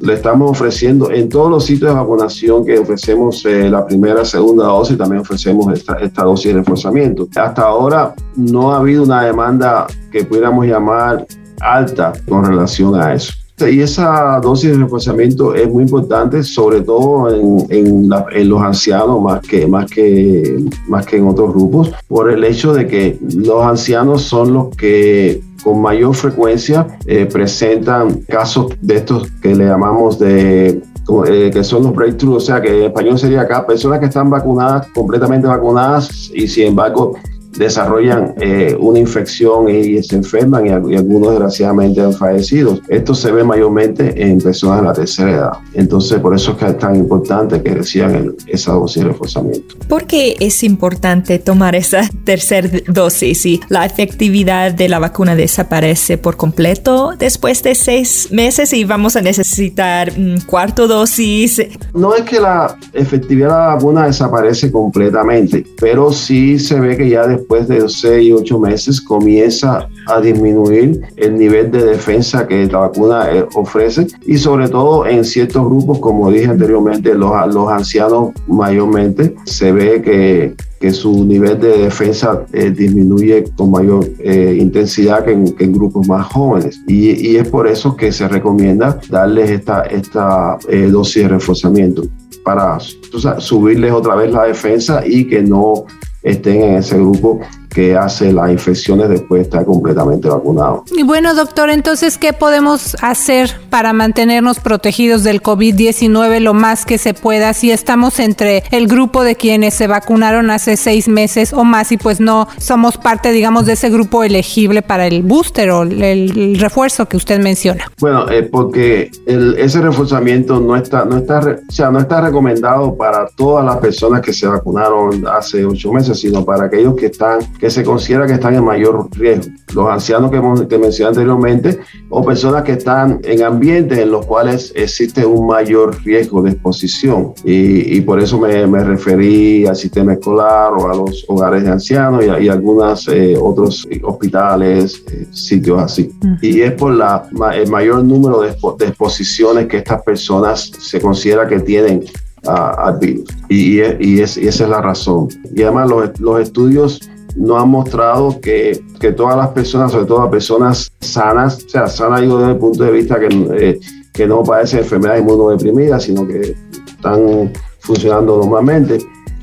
le 0.00 0.14
estamos 0.14 0.48
ofreciendo 0.52 1.10
en 1.10 1.28
todos 1.28 1.50
los 1.50 1.64
sitios 1.64 1.90
de 1.90 1.96
vacunación 1.96 2.64
que 2.64 2.78
ofrecemos 2.78 3.44
eh, 3.46 3.68
la 3.68 3.84
primera, 3.84 4.24
segunda 4.24 4.66
dosis, 4.66 4.96
también 4.96 5.22
ofrecemos 5.22 5.72
esta, 5.72 5.94
esta 5.94 6.22
dosis 6.22 6.52
de 6.52 6.60
reforzamiento. 6.60 7.26
Hasta 7.34 7.62
ahora 7.62 8.14
no 8.36 8.72
ha 8.72 8.78
habido 8.78 9.02
una 9.02 9.24
demanda 9.24 9.88
que 10.12 10.24
pudiéramos 10.24 10.66
llamar 10.66 11.26
alta 11.60 12.12
con 12.28 12.44
relación 12.44 12.94
a 12.94 13.14
eso. 13.14 13.43
Y 13.60 13.80
esa 13.80 14.40
dosis 14.40 14.72
de 14.72 14.78
reforzamiento 14.78 15.54
es 15.54 15.70
muy 15.70 15.84
importante, 15.84 16.42
sobre 16.42 16.80
todo 16.80 17.28
en, 17.70 18.08
los 18.08 18.62
ancianos 18.62 19.22
más 19.22 19.40
que, 19.42 19.66
más, 19.66 19.88
que, 19.88 20.64
más 20.88 21.06
que 21.06 21.18
en 21.18 21.28
otros 21.28 21.54
grupos, 21.54 21.92
por 22.08 22.30
el 22.30 22.42
hecho 22.42 22.74
de 22.74 22.88
que 22.88 23.18
los 23.36 23.62
ancianos 23.62 24.22
son 24.22 24.52
los 24.52 24.76
que 24.76 25.40
con 25.62 25.80
mayor 25.80 26.14
frecuencia 26.14 26.98
eh, 27.06 27.26
presentan 27.26 28.20
casos 28.28 28.72
de 28.80 28.96
estos 28.96 29.30
que 29.40 29.54
le 29.54 29.66
llamamos 29.66 30.18
de 30.18 30.82
eh, 31.26 31.50
que 31.52 31.62
son 31.62 31.84
los 31.84 31.94
breakthroughs, 31.94 32.36
o 32.36 32.46
sea 32.46 32.60
que 32.60 32.78
en 32.78 32.84
español 32.86 33.18
sería 33.18 33.42
acá 33.42 33.66
personas 33.66 34.00
que 34.00 34.06
están 34.06 34.30
vacunadas, 34.30 34.88
completamente 34.94 35.46
vacunadas 35.46 36.30
y 36.34 36.48
sin 36.48 36.68
embargo 36.68 37.14
desarrollan 37.56 38.34
eh, 38.40 38.76
una 38.78 38.98
infección 38.98 39.68
y, 39.68 40.02
se 40.02 40.16
enferman 40.16 40.66
y, 40.66 40.70
algunos 40.70 41.30
desgraciadamente 41.30 42.00
han 42.00 42.12
fallecido. 42.12 42.80
Esto 42.88 43.14
se 43.14 43.30
ve 43.32 43.44
mayormente 43.44 44.22
en 44.22 44.40
personas 44.40 44.80
de 44.80 44.86
la 44.86 44.92
tercera 44.92 45.30
edad. 45.30 45.52
Entonces, 45.74 46.18
por 46.20 46.34
eso 46.34 46.52
es 46.52 46.56
que 46.58 46.66
es 46.66 46.78
tan 46.78 46.96
importante 46.96 47.62
que 47.62 47.74
reciban 47.74 48.34
esa 48.46 48.72
dosis 48.72 49.02
de 49.02 49.08
reforzamiento. 49.08 49.76
¿Por 49.88 50.04
qué 50.06 50.36
es 50.40 50.62
importante 50.62 51.38
tomar 51.38 51.74
esa 51.74 52.08
tercera 52.24 52.68
dosis 52.88 53.46
y 53.46 53.60
la 53.68 53.84
efectividad 53.84 54.72
de 54.72 54.88
la 54.88 54.98
vacuna 54.98 55.34
desaparece 55.34 56.18
por 56.18 56.36
completo 56.36 57.14
después 57.18 57.62
de 57.62 57.74
seis 57.74 58.28
meses 58.30 58.72
y 58.72 58.84
vamos 58.84 59.16
a 59.16 59.20
necesitar 59.20 60.12
un 60.16 60.40
cuarto 60.40 60.86
dosis? 60.86 61.62
No 61.94 62.14
es 62.14 62.22
que 62.22 62.40
la 62.40 62.76
efectividad 62.92 63.48
de 63.48 63.54
la 63.54 63.74
vacuna 63.74 64.06
desaparece 64.06 64.70
completamente, 64.70 65.64
pero 65.80 66.12
sí 66.12 66.58
se 66.58 66.78
ve 66.80 66.96
que 66.96 67.08
ya 67.08 67.26
después 67.26 67.43
de 67.48 67.88
seis, 67.88 68.32
ocho 68.32 68.58
meses 68.58 69.00
comienza 69.00 69.88
a 70.06 70.20
disminuir 70.20 71.00
el 71.16 71.36
nivel 71.36 71.70
de 71.70 71.84
defensa 71.84 72.46
que 72.46 72.66
la 72.66 72.78
vacuna 72.80 73.30
eh, 73.30 73.46
ofrece 73.54 74.06
y 74.26 74.36
sobre 74.36 74.68
todo 74.68 75.06
en 75.06 75.24
ciertos 75.24 75.64
grupos, 75.64 75.98
como 76.00 76.30
dije 76.30 76.46
anteriormente, 76.46 77.14
los, 77.14 77.32
los 77.54 77.70
ancianos 77.70 78.32
mayormente, 78.46 79.34
se 79.44 79.72
ve 79.72 80.02
que, 80.02 80.54
que 80.80 80.92
su 80.92 81.24
nivel 81.24 81.60
de 81.60 81.78
defensa 81.78 82.44
eh, 82.52 82.70
disminuye 82.70 83.44
con 83.56 83.70
mayor 83.70 84.04
eh, 84.18 84.56
intensidad 84.60 85.24
que 85.24 85.32
en, 85.32 85.72
grupos 85.72 86.06
más 86.08 86.26
jóvenes. 86.26 86.80
Y, 86.86 87.30
y, 87.30 87.36
es 87.36 87.48
por 87.48 87.66
eso 87.66 87.96
que 87.96 88.12
se 88.12 88.28
recomienda 88.28 88.98
darles 89.08 89.50
esta, 89.50 89.82
esta 89.82 90.58
dosis 90.90 91.22
de 91.22 91.28
reforzamiento 91.28 92.02
para 92.44 92.78
subirles 92.78 93.90
otra 93.92 94.14
vez 94.14 94.30
la 94.30 94.44
defensa 94.44 95.02
y 95.06 95.26
que 95.26 95.42
no 95.42 95.86
estén 96.24 96.62
en 96.62 96.74
ese 96.76 96.96
grupo 96.96 97.40
que 97.74 97.96
hace 97.96 98.32
las 98.32 98.50
infecciones 98.50 99.08
después 99.08 99.40
de 99.40 99.42
estar 99.44 99.64
completamente 99.64 100.28
vacunado. 100.28 100.84
Y 100.96 101.02
bueno, 101.02 101.34
doctor, 101.34 101.70
entonces, 101.70 102.16
¿qué 102.16 102.32
podemos 102.32 102.96
hacer 103.02 103.50
para 103.68 103.92
mantenernos 103.92 104.60
protegidos 104.60 105.24
del 105.24 105.42
COVID-19 105.42 106.40
lo 106.40 106.54
más 106.54 106.86
que 106.86 106.98
se 106.98 107.14
pueda 107.14 107.52
si 107.52 107.70
estamos 107.70 108.20
entre 108.20 108.62
el 108.70 108.86
grupo 108.86 109.24
de 109.24 109.34
quienes 109.34 109.74
se 109.74 109.86
vacunaron 109.86 110.50
hace 110.50 110.76
seis 110.76 111.08
meses 111.08 111.52
o 111.52 111.64
más 111.64 111.90
y 111.92 111.96
pues 111.96 112.20
no 112.20 112.46
somos 112.58 112.96
parte, 112.96 113.32
digamos, 113.32 113.66
de 113.66 113.72
ese 113.72 113.90
grupo 113.90 114.22
elegible 114.22 114.82
para 114.82 115.06
el 115.06 115.22
booster 115.22 115.70
o 115.70 115.82
el, 115.82 116.58
refuerzo 116.58 117.06
que 117.06 117.16
usted 117.16 117.40
menciona? 117.40 117.90
Bueno, 117.98 118.30
eh, 118.30 118.44
porque 118.44 119.10
ese 119.26 119.80
reforzamiento 119.80 120.60
no 120.60 120.76
está, 120.76 121.04
no, 121.04 121.18
está, 121.18 121.40
o 121.40 121.72
sea, 121.72 121.90
no 121.90 121.98
está 121.98 122.20
recomendado 122.20 122.94
para 122.96 123.26
todas 123.36 123.64
las 123.64 123.78
personas 123.78 124.20
que 124.20 124.32
se 124.32 124.46
vacunaron 124.46 125.26
hace 125.26 125.64
ocho 125.64 125.92
meses, 125.92 126.20
sino 126.20 126.44
para 126.44 126.66
aquellos 126.66 126.94
que 126.94 127.06
están 127.06 127.40
que 127.58 127.63
se 127.70 127.84
considera 127.84 128.26
que 128.26 128.34
están 128.34 128.54
en 128.54 128.64
mayor 128.64 129.08
riesgo. 129.12 129.52
Los 129.74 129.88
ancianos 129.88 130.30
que, 130.30 130.36
hemos, 130.36 130.62
que 130.62 130.78
mencioné 130.78 131.08
anteriormente 131.08 131.80
o 132.10 132.24
personas 132.24 132.62
que 132.62 132.72
están 132.72 133.20
en 133.24 133.42
ambientes 133.42 133.98
en 133.98 134.10
los 134.10 134.26
cuales 134.26 134.72
existe 134.74 135.24
un 135.24 135.46
mayor 135.46 135.96
riesgo 136.04 136.42
de 136.42 136.52
exposición. 136.52 137.32
Y, 137.44 138.00
por 138.02 138.20
eso 138.20 138.38
me, 138.38 138.66
me, 138.66 138.84
referí 138.84 139.66
al 139.66 139.76
sistema 139.76 140.12
escolar 140.12 140.72
o 140.72 140.90
a 140.90 140.96
los 140.96 141.24
hogares 141.28 141.64
de 141.64 141.70
ancianos 141.70 142.24
y, 142.24 142.48
a, 142.48 142.52
algunos 142.52 143.08
eh, 143.08 143.36
otros 143.40 143.86
hospitales, 144.02 145.02
eh, 145.10 145.26
sitios 145.30 145.82
así. 145.82 146.10
Y 146.42 146.60
es 146.60 146.72
por 146.72 146.92
la, 146.92 147.28
el 147.54 147.70
mayor 147.70 148.04
número 148.04 148.40
de, 148.40 148.50
exposiciones 148.50 149.66
que 149.66 149.78
estas 149.78 150.02
personas 150.02 150.70
se 150.78 151.00
considera 151.00 151.48
que 151.48 151.60
tienen 151.60 152.04
al 152.46 152.98
virus. 152.98 153.24
Y, 153.48 153.80
y, 153.80 154.20
esa 154.20 154.40
es 154.40 154.60
la 154.60 154.80
razón. 154.80 155.28
Y 155.54 155.62
además 155.62 155.88
los, 155.88 156.20
los 156.20 156.40
estudios 156.40 157.00
no 157.36 157.58
han 157.58 157.68
mostrado 157.68 158.40
que, 158.40 158.80
que, 159.00 159.12
todas 159.12 159.36
las 159.36 159.48
personas, 159.48 159.92
sobre 159.92 160.06
todo 160.06 160.20
las 160.20 160.30
personas 160.30 160.92
sanas, 161.00 161.64
o 161.64 161.68
sea, 161.68 161.86
sanas 161.88 162.20
digo 162.20 162.38
desde 162.38 162.52
el 162.52 162.58
punto 162.58 162.84
de 162.84 162.92
vista 162.92 163.18
que, 163.18 163.28
eh, 163.58 163.80
que 164.12 164.26
no 164.26 164.42
padecen 164.42 164.80
enfermedades 164.80 165.22
inmunodeprimidas, 165.22 166.04
sino 166.04 166.26
que 166.26 166.54
están 166.86 167.52
funcionando 167.80 168.38
normalmente, 168.38 168.98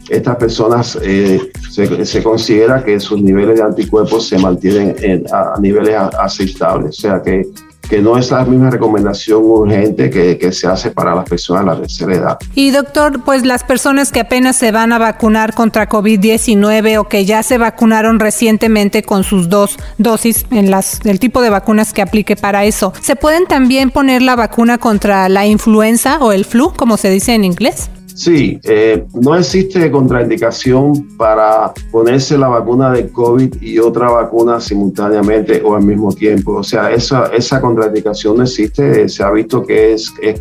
estas 0.10 0.36
personas 0.38 0.98
eh, 1.02 1.40
se, 1.70 2.06
se, 2.06 2.24
considera 2.24 2.84
que 2.84 3.00
sus 3.00 3.22
niveles 3.22 3.58
de 3.58 3.64
anticuerpos 3.64 4.28
se 4.28 4.38
mantienen 4.38 5.26
a 5.32 5.60
niveles 5.60 5.96
aceptables, 5.96 6.98
o 6.98 7.02
sea 7.02 7.22
que 7.22 7.44
que 7.92 8.02
no 8.02 8.18
es 8.18 8.32
la 8.32 8.46
misma 8.46 8.70
recomendación 8.70 9.44
urgente 9.44 10.10
que, 10.10 10.38
que, 10.38 10.54
se 10.54 10.66
hace 10.66 10.92
para 10.92 11.14
las 11.14 11.28
personas 11.28 11.66
de 11.66 11.72
la 11.72 11.82
tercera 11.82 12.16
edad. 12.16 12.40
Y 12.56 12.72
doctor, 12.72 13.22
pues 13.26 13.46
las 13.46 13.66
personas 13.66 14.14
que 14.14 14.22
apenas 14.22 14.56
se 14.56 14.72
van 14.72 14.94
a 14.94 14.98
vacunar 14.98 15.54
contra 15.54 15.90
COVID-19 15.90 17.00
o 17.00 17.10
que 17.10 17.26
ya 17.26 17.44
se 17.44 17.58
vacunaron 17.58 18.22
recientemente 18.22 19.04
con 19.04 19.26
sus 19.26 19.50
dos 19.50 19.76
dosis 19.98 20.46
en 20.52 20.72
las 20.72 21.06
el 21.06 21.20
tipo 21.20 21.42
de 21.42 21.50
vacunas 21.50 21.92
que 21.92 22.02
aplique 22.02 22.38
para 22.38 22.64
eso, 22.64 22.94
¿se 23.02 23.18
pueden 23.18 23.46
también 23.46 23.92
poner 23.92 24.22
la 24.22 24.38
vacuna 24.38 24.78
contra 24.78 25.28
la 25.28 25.46
influenza 25.46 26.20
o 26.20 26.32
el 26.32 26.46
flu, 26.46 26.72
como 26.74 26.96
se 26.96 27.10
dice 27.10 27.34
en 27.34 27.44
inglés? 27.44 27.90
Sí, 28.22 28.60
eh, 28.66 29.04
no 29.20 29.36
existe 29.36 29.90
contraindicación 29.90 31.18
para 31.18 31.74
ponerse 31.92 32.38
la 32.38 32.50
vacuna 32.50 32.92
de 32.92 33.10
COVID 33.10 33.60
y 33.60 33.80
otra 33.80 34.12
vacuna 34.12 34.62
simultáneamente 34.62 35.60
o 35.66 35.76
al 35.76 35.82
mismo 35.82 36.14
tiempo. 36.14 36.58
O 36.58 36.64
sea, 36.64 36.92
esa, 36.92 37.32
esa 37.34 37.60
contraindicación 37.60 38.38
no 38.38 38.44
existe. 38.44 39.10
Se 39.10 39.24
ha 39.24 39.32
visto 39.32 39.66
que 39.66 39.94
es, 39.94 40.14
es, 40.22 40.40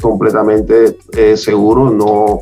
completamente 0.00 0.96
eh, 1.14 1.36
seguro. 1.36 1.90
No, 1.90 2.40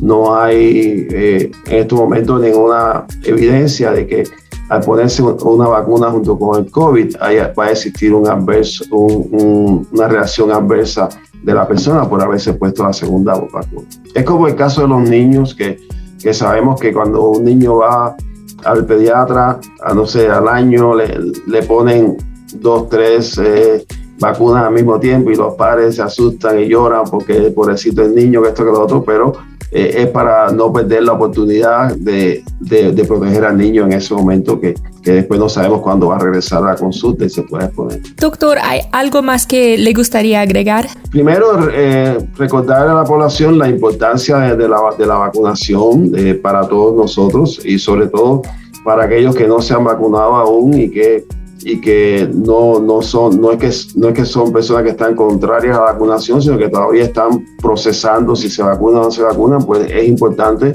no 0.00 0.36
hay 0.36 1.08
eh, 1.10 1.50
en 1.66 1.76
este 1.76 1.94
momento 1.96 2.38
ninguna 2.38 3.06
evidencia 3.24 3.90
de 3.90 4.06
que 4.06 4.22
al 4.68 4.82
ponerse 4.82 5.20
una 5.20 5.66
vacuna 5.66 6.12
junto 6.12 6.38
con 6.38 6.64
el 6.64 6.70
COVID 6.70 7.16
va 7.58 7.64
a 7.64 7.70
existir 7.72 8.14
un 8.14 8.28
adverso, 8.28 8.84
una 8.92 10.06
reacción 10.06 10.52
adversa 10.52 11.08
de 11.42 11.54
la 11.54 11.66
persona 11.66 12.08
por 12.08 12.22
haberse 12.22 12.54
puesto 12.54 12.82
la 12.82 12.92
segunda 12.92 13.34
vacuna. 13.34 13.88
Es 14.14 14.24
como 14.24 14.48
el 14.48 14.54
caso 14.54 14.82
de 14.82 14.88
los 14.88 15.08
niños 15.08 15.54
que, 15.54 15.78
que 16.20 16.34
sabemos 16.34 16.80
que 16.80 16.92
cuando 16.92 17.28
un 17.28 17.44
niño 17.44 17.76
va 17.76 18.16
al 18.64 18.84
pediatra, 18.84 19.60
a 19.82 19.94
no 19.94 20.06
sé, 20.06 20.28
al 20.28 20.48
año 20.48 20.94
le, 20.94 21.16
le 21.46 21.62
ponen 21.62 22.16
dos, 22.54 22.88
tres 22.88 23.38
eh, 23.38 23.86
vacunas 24.18 24.64
al 24.64 24.74
mismo 24.74 24.98
tiempo 24.98 25.30
y 25.30 25.36
los 25.36 25.54
padres 25.54 25.96
se 25.96 26.02
asustan 26.02 26.58
y 26.58 26.68
lloran 26.68 27.04
porque 27.10 27.34
pobrecito 27.50 28.02
el 28.02 28.14
niño, 28.14 28.42
que 28.42 28.48
esto 28.48 28.64
que 28.64 28.72
lo 28.72 28.82
otro, 28.82 29.04
pero 29.04 29.32
eh, 29.70 29.94
es 29.98 30.06
para 30.08 30.50
no 30.50 30.72
perder 30.72 31.02
la 31.02 31.12
oportunidad 31.12 31.94
de, 31.94 32.42
de, 32.60 33.04
proteger 33.04 33.44
al 33.44 33.58
niño 33.58 33.84
en 33.84 33.92
ese 33.92 34.14
momento 34.14 34.58
que, 34.58 34.74
que, 35.02 35.12
después 35.12 35.38
no 35.38 35.48
sabemos 35.48 35.82
cuándo 35.82 36.08
va 36.08 36.16
a 36.16 36.18
regresar 36.18 36.62
a 36.62 36.68
la 36.68 36.76
consulta 36.76 37.26
y 37.26 37.30
se 37.30 37.42
puede 37.42 37.66
exponer. 37.66 38.00
Doctor, 38.16 38.58
¿hay 38.62 38.80
algo 38.92 39.22
más 39.22 39.46
que 39.46 39.76
le 39.76 39.92
gustaría 39.92 40.40
agregar? 40.40 40.86
Primero, 41.10 41.68
eh, 41.70 42.18
recordar 42.36 42.88
a 42.88 42.94
la 42.94 43.04
población 43.04 43.58
la 43.58 43.68
importancia 43.68 44.38
de, 44.38 44.68
la, 44.68 44.78
de 44.98 45.06
la, 45.06 45.16
vacunación 45.16 46.12
eh, 46.16 46.34
para 46.34 46.66
todos 46.66 46.96
nosotros 46.96 47.60
y 47.64 47.78
sobre 47.78 48.06
todo 48.06 48.42
para 48.84 49.04
aquellos 49.04 49.36
que 49.36 49.46
no 49.46 49.60
se 49.60 49.74
han 49.74 49.84
vacunado 49.84 50.34
aún 50.36 50.72
y 50.78 50.90
que 50.90 51.26
y 51.68 51.82
que 51.82 52.30
no, 52.34 52.80
no, 52.80 53.02
son, 53.02 53.42
no, 53.42 53.52
es 53.52 53.58
que, 53.58 53.98
no 54.00 54.08
es 54.08 54.14
que 54.14 54.24
son 54.24 54.50
personas 54.54 54.84
que 54.84 54.90
están 54.90 55.14
contrarias 55.14 55.76
a 55.76 55.80
la 55.80 55.92
vacunación, 55.92 56.40
sino 56.40 56.56
que 56.56 56.70
todavía 56.70 57.04
están 57.04 57.44
procesando 57.60 58.34
si 58.34 58.48
se 58.48 58.62
vacunan 58.62 59.02
o 59.02 59.04
no 59.04 59.10
se 59.10 59.22
vacunan, 59.22 59.62
pues 59.66 59.86
es 59.90 60.08
importante 60.08 60.72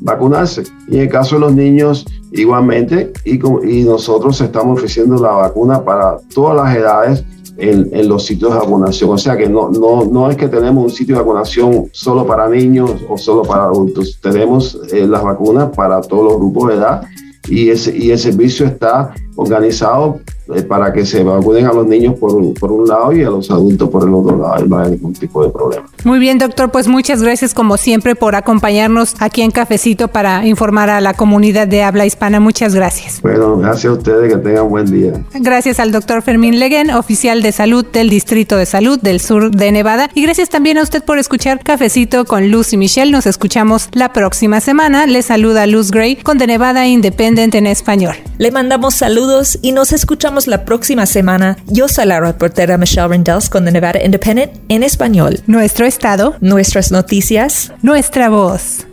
vacunarse. 0.00 0.64
Y 0.86 0.96
en 0.96 1.00
el 1.02 1.08
caso 1.08 1.36
de 1.36 1.40
los 1.40 1.54
niños, 1.54 2.04
igualmente, 2.32 3.10
y, 3.24 3.36
y 3.36 3.84
nosotros 3.84 4.38
estamos 4.38 4.76
ofreciendo 4.76 5.16
la 5.16 5.30
vacuna 5.30 5.82
para 5.82 6.18
todas 6.34 6.56
las 6.56 6.76
edades 6.76 7.24
en, 7.56 7.88
en, 7.94 8.06
los 8.06 8.26
sitios 8.26 8.52
de 8.52 8.58
vacunación. 8.58 9.12
O 9.12 9.18
sea 9.18 9.38
que 9.38 9.48
no, 9.48 9.70
no, 9.70 10.04
no 10.04 10.30
es 10.30 10.36
que 10.36 10.48
tenemos 10.48 10.84
un 10.84 10.90
sitio 10.90 11.14
de 11.14 11.22
vacunación 11.22 11.86
solo 11.92 12.26
para 12.26 12.50
niños 12.50 12.90
o 13.08 13.16
solo 13.16 13.44
para 13.44 13.64
adultos. 13.64 14.18
Tenemos 14.20 14.78
eh, 14.92 15.06
las 15.06 15.22
vacunas 15.22 15.74
para 15.74 16.02
todos 16.02 16.24
los 16.24 16.36
grupos 16.36 16.68
de 16.68 16.74
edad 16.74 17.02
y, 17.48 17.70
ese, 17.70 17.96
y 17.96 18.10
el 18.10 18.18
servicio 18.18 18.66
está 18.66 19.14
organizado 19.36 20.20
eh, 20.54 20.62
para 20.62 20.92
que 20.92 21.06
se 21.06 21.24
vacunen 21.24 21.66
a 21.66 21.72
los 21.72 21.86
niños 21.86 22.18
por 22.18 22.34
un, 22.34 22.52
por 22.52 22.70
un 22.70 22.86
lado 22.86 23.12
y 23.12 23.22
a 23.22 23.30
los 23.30 23.50
adultos 23.50 23.88
por 23.88 24.06
el 24.06 24.12
otro 24.12 24.36
lado 24.36 24.64
y 24.64 24.68
no 24.68 24.78
hay 24.78 24.90
ningún 24.90 25.14
tipo 25.14 25.42
de 25.42 25.50
problema. 25.50 25.86
Muy 26.04 26.18
bien, 26.18 26.38
doctor, 26.38 26.70
pues 26.70 26.86
muchas 26.86 27.22
gracias 27.22 27.54
como 27.54 27.78
siempre 27.78 28.14
por 28.14 28.34
acompañarnos 28.34 29.14
aquí 29.20 29.40
en 29.40 29.50
Cafecito 29.50 30.08
para 30.08 30.46
informar 30.46 30.90
a 30.90 31.00
la 31.00 31.14
comunidad 31.14 31.66
de 31.66 31.82
habla 31.82 32.04
hispana. 32.04 32.40
Muchas 32.40 32.74
gracias. 32.74 33.22
Bueno, 33.22 33.56
gracias 33.56 33.86
a 33.86 33.92
ustedes, 33.92 34.32
que 34.32 34.38
tengan 34.38 34.68
buen 34.68 34.84
día. 34.84 35.12
Gracias 35.34 35.80
al 35.80 35.92
doctor 35.92 36.20
Fermín 36.20 36.58
Leguen, 36.58 36.90
oficial 36.90 37.40
de 37.40 37.52
salud 37.52 37.86
del 37.86 38.10
Distrito 38.10 38.56
de 38.56 38.66
Salud 38.66 38.98
del 39.00 39.20
Sur 39.20 39.50
de 39.50 39.72
Nevada. 39.72 40.10
Y 40.14 40.22
gracias 40.22 40.50
también 40.50 40.76
a 40.76 40.82
usted 40.82 41.02
por 41.02 41.18
escuchar 41.18 41.60
Cafecito 41.62 42.26
con 42.26 42.50
Luz 42.50 42.74
y 42.74 42.76
Michelle. 42.76 43.10
Nos 43.10 43.26
escuchamos 43.26 43.88
la 43.92 44.12
próxima 44.12 44.60
semana. 44.60 45.06
Le 45.06 45.22
saluda 45.22 45.66
Luz 45.66 45.90
Gray 45.90 46.16
con 46.16 46.36
The 46.36 46.46
Nevada 46.46 46.86
Independent 46.86 47.54
en 47.54 47.66
español. 47.66 48.14
Le 48.36 48.50
mandamos 48.50 48.94
saludos 49.24 49.58
y 49.62 49.72
nos 49.72 49.92
escuchamos 49.92 50.46
la 50.46 50.66
próxima 50.66 51.06
semana. 51.06 51.56
Yo 51.66 51.88
soy 51.88 52.06
la 52.06 52.20
reportera 52.20 52.76
Michelle 52.76 53.08
Rendells 53.08 53.48
con 53.48 53.64
The 53.64 53.72
Nevada 53.72 54.02
Independent 54.04 54.52
en 54.68 54.82
español. 54.82 55.40
Nuestro 55.46 55.86
estado, 55.86 56.36
nuestras 56.40 56.90
noticias, 56.90 57.72
nuestra 57.80 58.28
voz. 58.28 58.86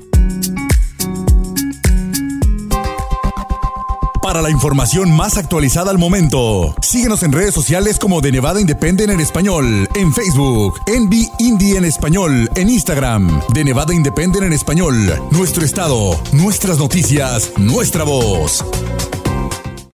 para 4.22 4.42
la 4.42 4.50
información 4.50 5.12
más 5.12 5.38
actualizada 5.38 5.92
al 5.92 5.98
momento. 5.98 6.74
Síguenos 6.82 7.22
en 7.24 7.34
redes 7.34 7.54
sociales 7.54 8.00
como 8.00 8.22
de 8.22 8.32
Nevada 8.32 8.62
Independent 8.62 9.12
en 9.12 9.20
español, 9.20 9.90
en 9.94 10.14
Facebook, 10.14 10.80
Envy 10.88 11.28
Indie 11.40 11.76
en 11.76 11.84
español, 11.84 12.50
en 12.56 12.70
Instagram, 12.70 13.42
de 13.54 13.66
Nevada 13.66 13.94
Independent 13.94 14.46
en 14.46 14.54
español, 14.54 14.96
nuestro 15.32 15.66
estado, 15.66 16.18
nuestras 16.32 16.78
noticias, 16.78 17.52
nuestra 17.58 18.06
voz. 18.06 18.64